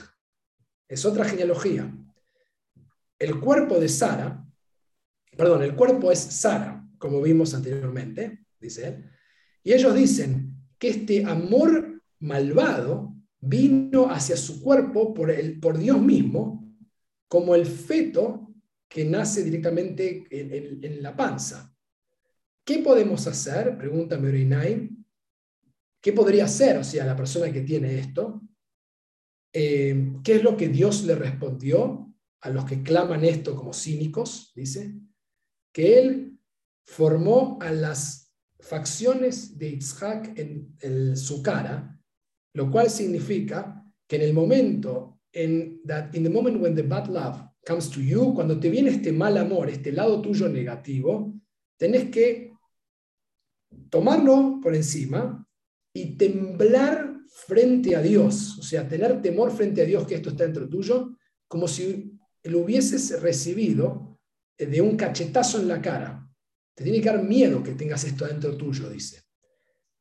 [0.89, 1.93] Es otra genealogía.
[3.19, 4.47] El cuerpo de Sara,
[5.37, 9.11] perdón, el cuerpo es Sara, como vimos anteriormente, dice él.
[9.63, 16.01] Y ellos dicen que este amor malvado vino hacia su cuerpo por, el, por Dios
[16.01, 16.75] mismo,
[17.27, 18.55] como el feto
[18.89, 21.75] que nace directamente en, la panza.
[22.69, 23.79] ¿Qué podemos hacer?
[23.79, 24.91] Pregunta Merinay.
[26.03, 28.43] ¿Qué podría hacer, o sea, la persona que tiene esto?
[29.55, 34.53] Eh, ¿Qué es lo que Dios le respondió a los que claman esto como cínicos?
[34.55, 34.93] Dice
[35.73, 36.39] que Él
[36.85, 41.99] formó a las facciones de Isaac en, su cara,
[42.53, 47.07] lo cual significa que en el momento, en that, in the moment when the bad
[47.09, 51.33] love comes to you, cuando te viene este mal amor, este lado tuyo negativo,
[51.79, 52.48] tenés que
[53.91, 55.47] tomarlo por encima
[55.93, 60.45] y temblar frente a Dios, o sea, tener temor frente a Dios que esto está
[60.45, 61.17] dentro tuyo,
[61.47, 64.19] como si lo hubieses recibido
[64.59, 66.29] de un cachetazo en la cara.
[66.75, 69.23] Te tiene que dar miedo que tengas esto dentro tuyo, dice.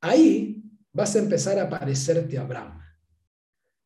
[0.02, 0.64] Ahí
[0.94, 2.80] vas a empezar a parecerte a Abraham.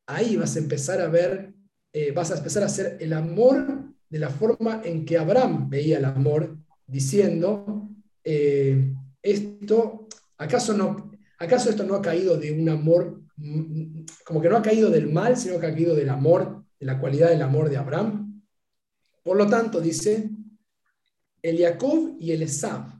[0.07, 1.53] Ahí vas a empezar a ver,
[1.93, 5.97] eh, vas a empezar a hacer el amor de la forma en que Abraham veía
[5.97, 7.89] el amor, diciendo,
[8.23, 10.07] eh, esto,
[10.37, 13.21] ¿acaso, no, ¿acaso esto no ha caído de un amor,
[14.25, 16.99] como que no ha caído del mal, sino que ha caído del amor, de la
[16.99, 18.43] cualidad del amor de Abraham?
[19.23, 20.29] Por lo tanto, dice,
[21.41, 22.99] el Jacob y el Esab,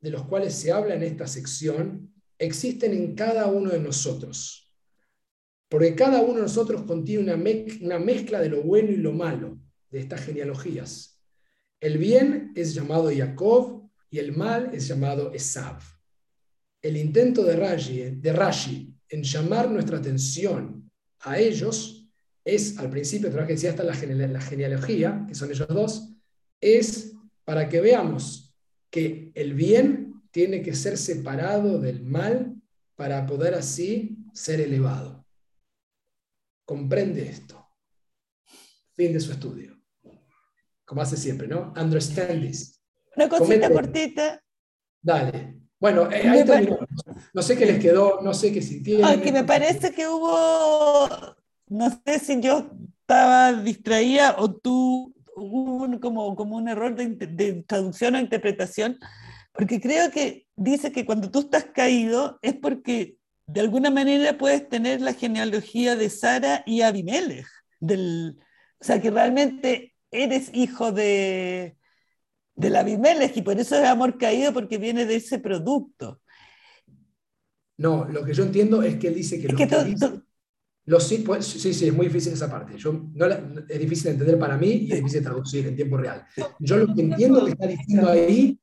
[0.00, 4.72] de los cuales se habla en esta sección, existen en cada uno de nosotros.
[5.68, 9.58] Porque cada uno de nosotros contiene una, mezcla de lo bueno y lo malo
[9.90, 11.20] de estas genealogías.
[11.80, 13.75] El bien es llamado Jacob
[14.10, 15.80] y el mal es llamado Esab.
[16.82, 20.90] El intento de Rashi, de Rashi en llamar nuestra atención
[21.20, 22.08] a ellos
[22.44, 26.12] es, al principio, que decía hasta la genealogía, que son ellos dos,
[26.60, 28.54] es para que veamos
[28.90, 32.54] que el bien tiene que ser separado del mal
[32.94, 35.26] para poder así ser elevado.
[36.64, 37.66] Comprende esto.
[38.94, 39.80] Fin de su estudio.
[40.84, 41.72] Como hace siempre, ¿no?
[41.76, 42.75] Understand this.
[43.16, 44.42] Una cosita cortita.
[45.02, 45.56] Dale.
[45.78, 46.78] Bueno, eh, ahí terminó.
[47.32, 49.04] No sé qué les quedó, no sé qué sintieron.
[49.04, 51.08] Ay, que me parece que hubo,
[51.68, 58.14] no sé si yo estaba distraída o tú un, como, como un error de, traducción
[58.14, 58.98] o interpretación,
[59.52, 64.68] porque creo que dice que cuando tú estás caído es porque de alguna manera puedes
[64.68, 67.46] tener la genealogía de Sara y Abimelech,
[67.80, 68.38] del,
[68.80, 71.76] o sea que realmente eres hijo de,
[72.56, 76.20] del Abimelech y por eso es amor caído porque viene de ese producto.
[77.78, 79.48] No, lo que yo entiendo es que él dice que,
[80.98, 82.78] sí, pues, sí, sí, es muy difícil esa parte.
[82.78, 85.98] Yo, no, es difícil de entender para mí y es difícil de traducir en tiempo
[85.98, 86.24] real.
[86.58, 88.58] Yo lo que entiendo que está diciendo ahí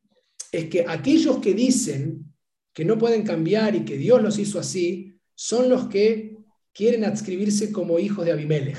[0.51, 2.33] es que aquellos que dicen
[2.73, 6.37] que no pueden cambiar y que Dios los hizo así, son los que
[6.73, 8.77] quieren adscribirse como hijos de Abimelech.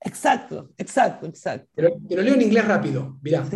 [0.00, 1.70] Exacto, exacto, exacto.
[1.74, 3.18] Pero, lo leo en inglés rápido.
[3.22, 3.48] Mirá.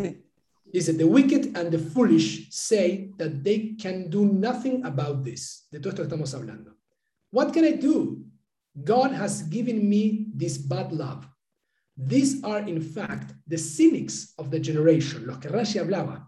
[0.72, 5.66] Dice, the wicked and the foolish say that they can do nothing about this.
[5.70, 6.72] De todo esto estamos hablando.
[7.30, 8.24] What can I do?
[8.82, 11.28] God has given me this bad love.
[11.96, 16.26] These are, in fact, the cynics of the generation, los que Rashi hablaba,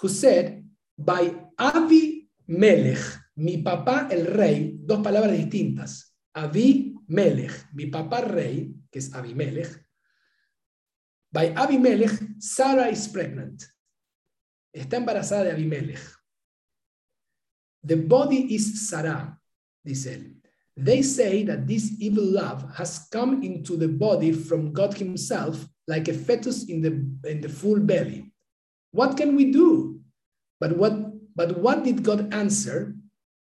[0.00, 0.64] who said,
[0.98, 2.98] by Avi Melech,
[3.36, 6.16] mi papá el rey, dos palabras distintas.
[6.34, 9.85] Avi Melech, mi papá rey, que es Abimelech.
[11.36, 13.62] By Abimelech, Sarah is pregnant.
[14.74, 16.00] Está embarazada de Abimelech.
[17.84, 19.38] The body is Sarah,
[19.84, 20.32] dice él.
[20.78, 26.08] They say that this evil love has come into the body from God Himself, like
[26.08, 28.32] a fetus in the, in the full belly.
[28.92, 30.00] What can we do?
[30.58, 30.94] But what,
[31.36, 32.96] but what did God answer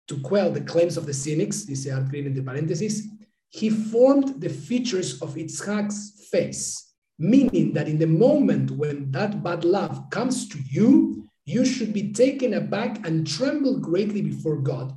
[0.08, 1.62] to quell the claims of the cynics?
[1.62, 3.02] Dice Artgreen entre paréntesis.
[3.50, 9.64] He formed the features of Itzhak's face, meaning that in the moment when that bad
[9.64, 14.92] love comes to you, you should be taken aback and tremble greatly before God,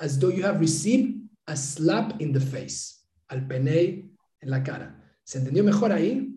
[0.00, 4.10] as though you have received a slap in the face, al peney
[4.42, 4.94] en la cara.
[5.24, 6.28] ¿Se entendió mejor ahí?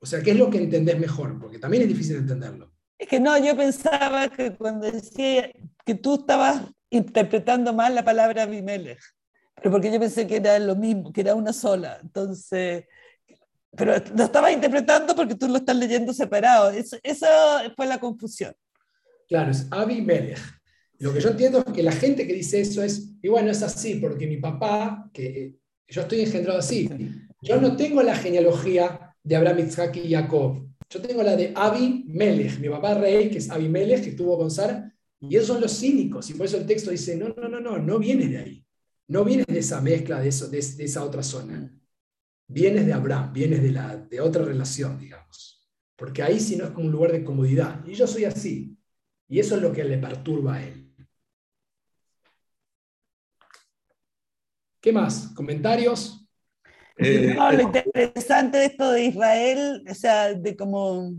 [0.00, 1.38] O sea, ¿qué es lo que entendés mejor?
[1.40, 2.72] Porque también es difícil entenderlo.
[2.98, 5.50] Es que no, yo pensaba que cuando decía
[5.84, 9.00] que tú estabas interpretando mal la palabra Abimelech,
[9.56, 11.98] pero porque yo pensé que era lo mismo, que era una sola.
[12.02, 12.84] Entonces,
[13.76, 16.70] pero lo estabas interpretando porque tú lo estás leyendo separado.
[16.70, 18.54] Esa fue la confusión.
[19.28, 20.38] Claro, es Abimelech.
[20.98, 23.62] Lo que yo entiendo es que la gente que dice eso es, y bueno, es
[23.62, 25.54] así, porque mi papá, que eh,
[25.88, 26.88] yo estoy engendrado así,
[27.42, 30.66] yo no tengo la genealogía de Abraham, Isaac y Jacob.
[30.88, 34.92] Yo tengo la de Abimelech, mi papá rey, que es Abimelech, que estuvo con Sara,
[35.20, 37.78] y esos son los cínicos, y por eso el texto dice, no, no, no, no,
[37.78, 38.64] no viene de ahí.
[39.08, 41.70] No vienes de esa mezcla, de, eso, de, esa otra zona.
[42.46, 45.68] Vienes de Abraham, vienes de, la, de otra relación, digamos.
[45.96, 47.84] Porque ahí sí no es como un lugar de comodidad.
[47.86, 48.76] Y yo soy así.
[49.28, 50.94] Y eso es lo que le perturba a él.
[54.80, 55.32] ¿Qué más?
[55.34, 56.28] ¿Comentarios?
[56.96, 61.14] Eh, lo interesante de esto de Israel, o sea, de cómo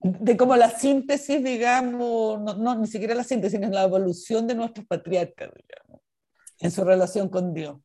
[0.00, 4.86] de cómo la síntesis, digamos, no, ni siquiera la síntesis, sino la evolución de nuestros
[4.86, 6.02] patriarcas, digamos,
[6.58, 7.76] en su relación con Dios.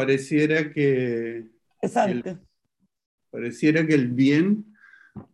[0.00, 1.50] Pareciera que...
[1.82, 2.38] Exacto.
[3.30, 4.74] pareciera que el bien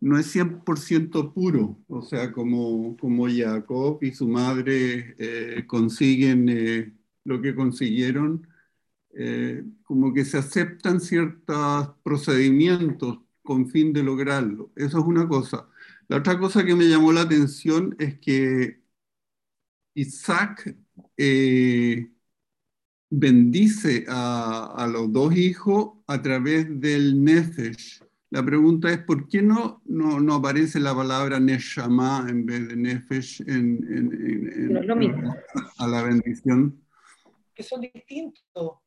[0.01, 6.93] no es 100% puro, o sea, como, como Jacob y su madre eh, consiguen eh,
[7.23, 8.45] lo que consiguieron,
[9.13, 14.73] eh, como que se aceptan ciertos procedimientos con fin de lograrlo.
[14.75, 15.69] Eso es una cosa.
[16.09, 18.81] La otra cosa que me llamó la atención es que
[19.93, 20.75] Isaac
[21.15, 22.11] eh,
[23.09, 28.03] bendice a, los dos hijos a través del Nefesh.
[28.29, 33.41] La pregunta es, ¿por qué no, no, aparece la palabra Neshama en vez de Nefesh
[33.47, 34.77] en,
[35.77, 36.83] a la bendición?
[37.53, 38.79] Que son distintos.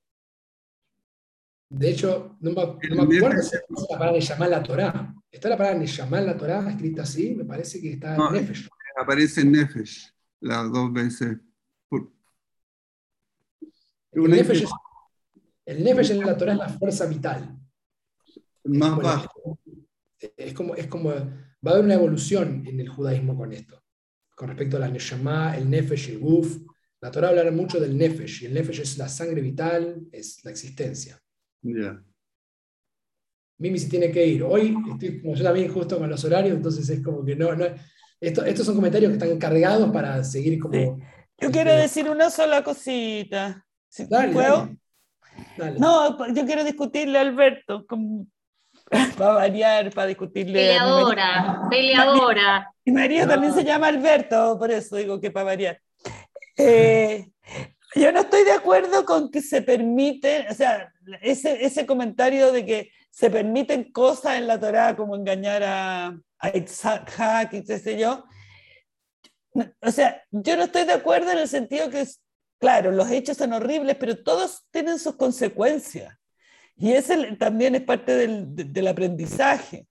[1.70, 5.14] De hecho, no me, acuerdo si está la palabra llamar la Torah.
[5.30, 7.34] ¿Está la palabra llamar la Torah escrita así?
[7.34, 8.68] Me parece que está en Nefesh.
[9.00, 11.38] Aparece en Nefesh las dos veces.
[14.12, 14.64] El Nefesh,
[15.64, 17.56] es, en la Torah es la fuerza vital.
[18.64, 19.58] Más bajo.
[20.36, 21.22] Es como, es como, va
[21.66, 23.82] a haber una evolución en el judaísmo con esto.
[24.34, 26.58] Con respecto a la Neshama, el Nefesh y el Guf.
[27.00, 30.50] La Torah hablará mucho del Nefesh, y el Nefesh es la sangre vital, es la
[30.50, 31.18] existencia.
[31.62, 34.42] Mimi se tiene que ir.
[34.42, 37.66] Hoy estoy como yo también justo con los horarios, entonces es como que no, no
[38.20, 41.00] estos son comentarios que están cargados para seguir como...
[41.38, 43.66] Yo quiero decir una sola cosita.
[44.32, 44.70] ¿Puedo?
[45.78, 48.26] No, yo quiero discutirle a Alberto, como,
[49.18, 50.52] para variar, para discutirle.
[50.52, 52.74] Peleadora, peleadora.
[52.84, 55.80] Y María también se llama Alberto, por eso digo que para variar.
[56.56, 57.30] Eh,
[57.94, 62.64] yo no estoy de acuerdo con que se permite, o sea, ese, ese comentario de
[62.64, 67.98] que se permiten cosas en la Torah como engañar a, a Isaac y qué sé
[67.98, 68.24] yo.
[69.82, 72.06] O sea, yo no estoy de acuerdo en el sentido que,
[72.60, 76.16] claro, los hechos son horribles, pero todos tienen sus consecuencias.
[76.76, 79.86] Y ese también es parte del, aprendizaje,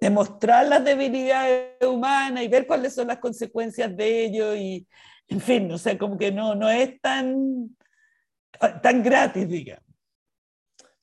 [0.00, 4.86] demostrar las debilidades humanas y ver cuáles son las consecuencias de ello y,
[5.28, 7.76] en fin, o sea, como que no, no es tan,
[8.82, 9.84] tan gratis, digamos.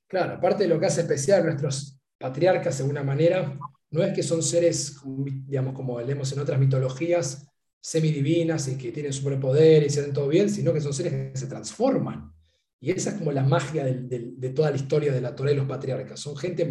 [0.07, 3.57] Claro, aparte de lo que hace especial nuestros patriarcas de alguna manera,
[3.89, 7.47] no es que son seres, digamos, como leemos en otras mitologías,
[7.83, 11.47] semidivinas y que tienen superpoder y hacen todo bien, sino que son seres que se
[11.47, 12.31] transforman.
[12.79, 15.67] Y esa es como la magia de, toda la historia de la Torah y los
[15.67, 16.17] patriarcas.
[16.17, 16.65] Son gente,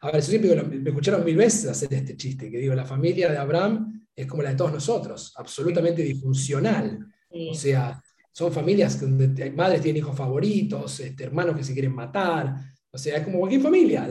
[0.00, 3.38] a ver, siempre me escucharon mil veces hacer este chiste, que digo, la familia de
[3.38, 7.04] Abraham es como la de todos nosotros, absolutamente disfuncional.
[7.28, 12.54] O sea, son familias donde madres tienen hijos favoritos, este, hermanos que se quieren matar.
[12.96, 14.08] O sea, es como cualquier familia.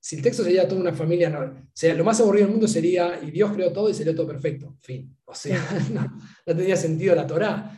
[0.00, 3.20] Si el texto sería toda una familia, no, sea, lo más aburrido del mundo sería,
[3.22, 4.76] y Dios creó todo y sería todo perfecto.
[4.80, 5.14] Fin.
[5.24, 5.60] O sea,
[5.92, 7.76] no, no tendría sentido la Torá.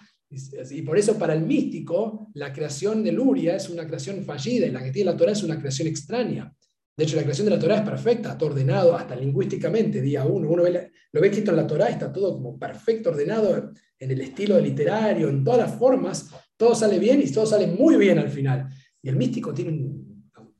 [0.71, 4.71] Y por eso para el místico, la creación de Luria es una creación fallida y
[4.71, 6.55] la que tiene la Torá es una creación extraña.
[6.97, 10.49] De hecho, la creación de la Torah es perfecta, todo ordenado, hasta lingüísticamente, día uno.
[10.51, 14.61] Uno lo ve escrito en la Torah, está todo como perfecto, ordenado en el estilo
[14.61, 18.69] literario, en todas las formas, todo sale bien y todo sale muy bien al final.
[19.01, 20.02] Y el místico tiene un,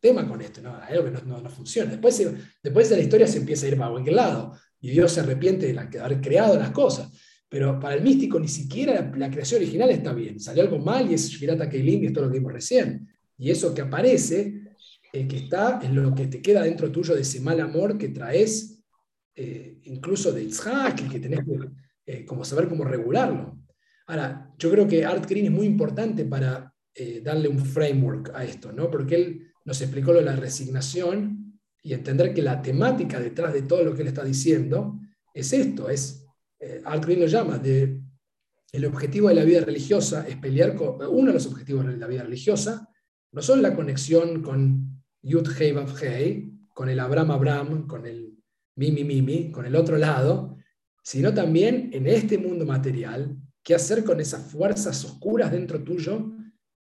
[0.03, 0.77] tema con esto, ¿no?
[0.83, 1.93] hay algo que no, funciona.
[1.93, 2.21] Después,
[2.61, 5.73] después de la historia se empieza a ir para cualquier lado y Dios se arrepiente
[5.73, 7.09] de, haber creado las cosas.
[7.49, 10.41] Pero para el místico ni siquiera la, creación original está bien.
[10.41, 13.09] Salió algo mal y es Shvirata Keilim y esto es lo que vimos recién.
[13.39, 14.63] Y eso que aparece
[15.13, 18.09] el que está en lo que te queda dentro tuyo de ese mal amor que
[18.09, 18.83] traes,
[19.37, 21.59] eh, incluso de Itzhak, que tenés que
[22.07, 23.57] eh, como saber cómo regularlo.
[24.09, 28.45] Ahora, yo creo que Art Green es muy importante para eh, darle un framework a
[28.45, 28.91] esto, ¿no?
[28.91, 33.63] porque él nos explicó lo de la resignación y entender que la temática detrás de
[33.63, 34.99] todo lo que él está diciendo
[35.35, 36.27] es esto, es,
[36.61, 38.01] eh, lo llama, de,
[38.73, 42.07] el objetivo de la vida religiosa es pelear con, uno de los objetivos de la
[42.07, 42.89] vida religiosa,
[43.33, 45.95] no solo la conexión con Yud Hei Vav
[46.75, 48.39] con el Abraham Abraham, con el
[48.77, 50.57] Mimi Mimi, con el otro lado,
[51.03, 56.33] sino también en este mundo material, qué hacer con esas fuerzas oscuras dentro tuyo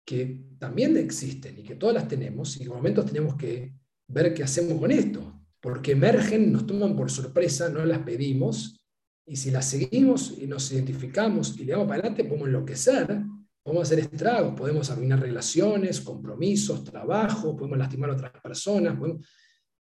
[0.05, 3.72] que también existen y que todas las tenemos y en momentos tenemos que
[4.09, 8.78] ver qué hacemos con esto, porque emergen, nos toman por sorpresa, no las pedimos,
[9.26, 13.20] y si las seguimos y nos identificamos y le damos para adelante, podemos enloquecer,
[13.62, 18.96] podemos hacer estragos, podemos arruinar relaciones, compromisos, trabajo, podemos lastimar a otras personas.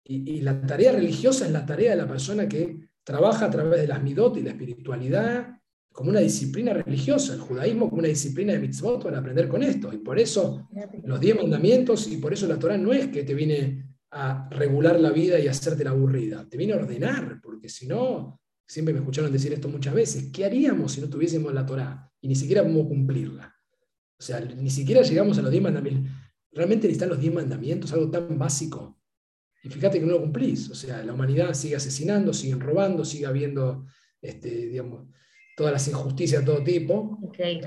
[0.05, 3.81] Y, y, la tarea religiosa es la tarea de la persona que trabaja a través
[3.81, 5.49] de las midot y la espiritualidad
[5.93, 9.93] como una disciplina religiosa, el judaísmo como una disciplina de mitzvot para aprender con esto.
[9.93, 10.67] Y por eso
[11.05, 14.99] los diez mandamientos y por eso la Torah no es que te viene a regular
[14.99, 16.49] la vida y hacerte la aburrida.
[16.49, 20.45] Te viene a ordenar, porque si no, siempre me escucharon decir esto muchas veces, ¿qué
[20.45, 22.11] haríamos si no tuviésemos la Torah?
[22.21, 23.55] Y ni siquiera cómo cumplirla.
[24.19, 26.11] O sea, ni siquiera llegamos a los diez mandamientos.
[26.51, 28.99] Realmente necesitan los diez mandamientos, algo tan básico.
[29.63, 30.71] Y fíjate que no lo cumplís.
[30.71, 33.85] O sea, la humanidad sigue asesinando, sigue robando, sigue habiendo,
[34.21, 35.07] este, digamos,
[35.55, 37.17] todas las injusticias de todo tipo.
[37.29, 37.61] Okay.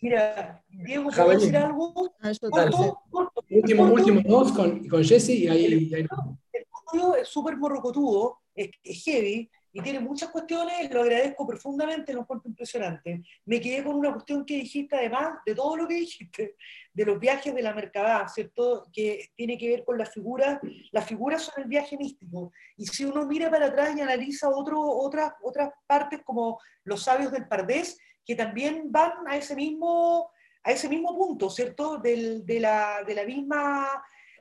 [0.00, 2.14] Mira, Diego, ¿puedo decir algo?
[2.20, 3.94] Ah, eso Corto, corto, Último, corto.
[3.94, 6.06] último dos con, con Jesse y ahí, y ahí
[6.52, 12.12] El estudio es súper morrocotudo, es, es heavy y tiene muchas cuestiones, lo agradezco profundamente,
[12.12, 13.24] lo encuentro impresionante.
[13.44, 16.54] Me quedé con una cuestión que dijiste, además de todo lo que dijiste,
[16.92, 18.86] de los viajes de la Mercadá, ¿cierto?
[18.92, 20.60] Que tiene que ver con las figuras,
[20.92, 22.52] las figuras son el viaje místico.
[22.76, 27.32] Y si uno mira para atrás y analiza otro, otras, otras partes como los sabios
[27.32, 30.30] del Pardés, que también van a ese mismo,
[30.62, 31.98] a ese mismo punto, ¿cierto?
[31.98, 33.88] Del, de, la, de la misma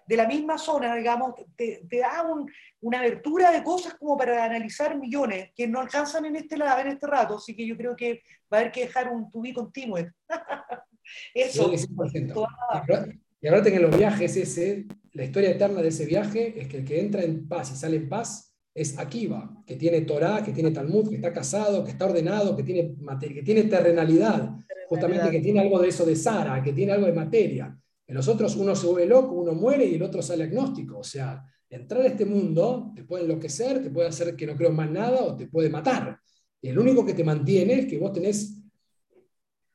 [0.05, 2.49] de la misma zona, digamos, te, te da un,
[2.81, 7.07] una abertura de cosas como para analizar millones que no alcanzan en este, en este
[7.07, 10.07] rato, así que yo creo que va a haber que dejar un to be continued.
[11.33, 11.75] Eso.
[11.75, 13.19] Sí, 100%.
[13.41, 16.85] Y ahora en los viajes ese, la historia eterna de ese viaje es que el
[16.85, 20.71] que entra en paz y sale en paz es Akiva, que tiene Torah, que tiene
[20.71, 24.49] Talmud, que está casado, que está ordenado, que tiene, que tiene terrenalidad,
[24.87, 27.77] justamente que tiene algo de eso de Sara, que tiene algo de materia.
[28.13, 30.99] En los otros uno se vuelve loco, uno muere y el otro sale agnóstico.
[30.99, 34.71] O sea, entrar a este mundo te puede enloquecer, te puede hacer que no creo
[34.71, 36.19] más nada o te puede matar.
[36.61, 38.55] Y el único que te mantiene es que vos tenés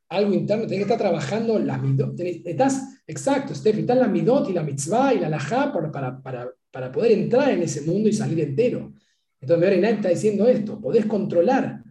[0.09, 2.15] algo interno, tenés que estar trabajando las midot.
[2.15, 6.23] Tenés, estás, exacto, Steph, estás la midot y la mitzvah y la lajá para, para,
[6.23, 8.93] para, para, poder entrar en ese mundo y salir entero.
[9.41, 11.83] Entonces, Mary está diciendo esto, podés controlar.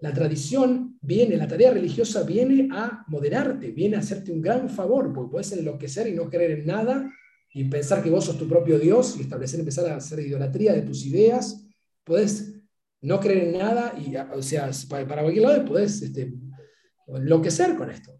[0.00, 5.12] La tradición viene, la tarea religiosa viene a moderarte, viene a hacerte un gran favor,
[5.12, 7.10] porque puedes enloquecer y no creer en nada
[7.52, 10.82] y pensar que vos sos tu propio Dios y establecer, empezar a hacer idolatría de
[10.82, 11.66] tus ideas.
[12.04, 12.60] Puedes
[13.00, 16.32] no creer en nada y, o sea, para, para cualquier lado puedes este,
[17.06, 18.12] enloquecer con esto.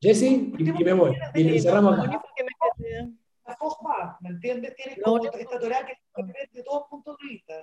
[0.00, 1.16] Jesse, y, y me voy.
[1.34, 2.22] Y cerramos acá.
[3.46, 3.56] La
[4.20, 4.74] ¿me entiendes?
[4.74, 5.94] Tienes como esta Torah que
[6.52, 7.54] de todos puntos de vista.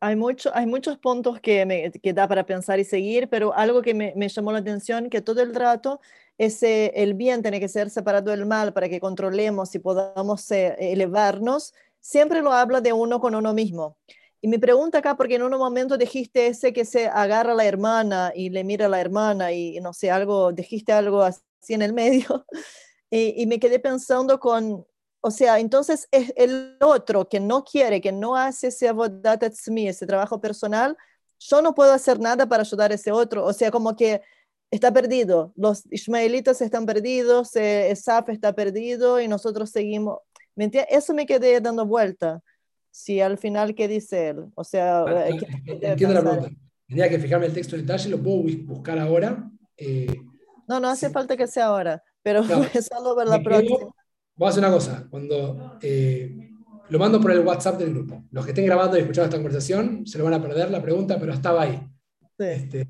[0.00, 3.82] Hay, mucho, hay muchos puntos que, me, que da para pensar y seguir, pero algo
[3.82, 6.00] que me, me llamó la atención, que todo el rato
[6.40, 10.74] ese, el bien tiene que ser separado del mal para que controlemos y podamos eh,
[10.78, 13.98] elevarnos, siempre lo habla de uno con uno mismo.
[14.40, 17.66] Y me pregunta acá, porque en un momento dijiste ese que se agarra a la
[17.66, 21.82] hermana y le mira a la hermana y no sé, algo, dijiste algo así en
[21.82, 22.46] el medio,
[23.10, 24.86] y me quedé pensando con,
[25.22, 30.06] o sea, entonces es el otro que no quiere, que no hace ese avodat ese
[30.06, 30.96] trabajo personal,
[31.38, 33.44] yo no puedo hacer nada para ayudar a ese otro.
[33.44, 34.20] O sea, como que
[34.70, 35.52] está perdido.
[35.56, 40.18] Los ismaelitas están perdidos, eh, Esaf está perdido y nosotros seguimos.
[40.54, 40.94] ¿Me entiendes?
[40.96, 42.42] Eso me quedé dando vuelta.
[42.90, 44.46] Si al final, ¿qué dice él?
[44.54, 46.50] O sea, ¿qué- qué debe Entiendo la pregunta.
[46.88, 49.48] Tendría que fijarme el texto en detalle, lo puedo bus- buscar ahora.
[49.76, 50.14] Eh,
[50.68, 51.12] No, no hace Sí.
[51.12, 52.62] falta que sea ahora, pero Claro.
[52.84, 53.94] es solo para la me quedo-
[54.40, 55.06] Voy a hacer una cosa.
[55.10, 56.48] Cuando eh,
[56.88, 58.24] lo mando por el WhatsApp del grupo.
[58.30, 61.18] Los que estén grabando y escuchando esta conversación se lo van a perder la pregunta,
[61.20, 61.78] pero estaba ahí.
[62.38, 62.46] Sí.
[62.46, 62.86] Este,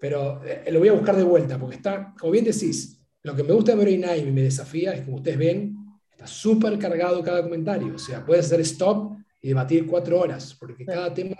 [0.00, 3.44] pero eh, lo voy a buscar de vuelta, porque está, como bien decís, lo que
[3.44, 5.76] me gusta de Nine y me desafía es, como ustedes ven,
[6.10, 7.94] está súper cargado cada comentario.
[7.94, 11.36] O sea, puedes hacer stop y debatir cuatro horas, porque cada tema,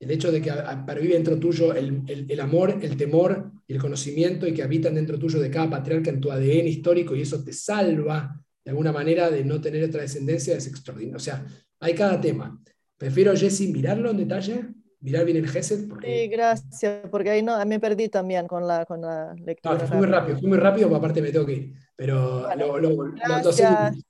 [0.00, 3.52] el hecho de que a- a- pervive dentro tuyo el, el- el amor, el temor
[3.66, 7.14] y el conocimiento y que habitan dentro tuyo de cada patriarca en tu ADN histórico
[7.14, 11.16] y eso te salva de alguna manera de no tener otra descendencia es extraordinario.
[11.16, 11.42] O sea,
[11.80, 12.62] hay cada tema.
[12.98, 14.68] Prefiero, Jesse, mirarlo en detalle,
[15.00, 18.84] mirar bien el Gesed, porque Sí, gracias, porque ahí no, me perdí también con la,
[18.84, 19.78] con la lectura.
[19.78, 21.72] que fui muy rápido, fui muy rápido, aparte me tengo que ir.
[21.96, 23.12] Pero Bueno, lo, lo- lo-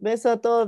[0.00, 0.56] Beso a todos.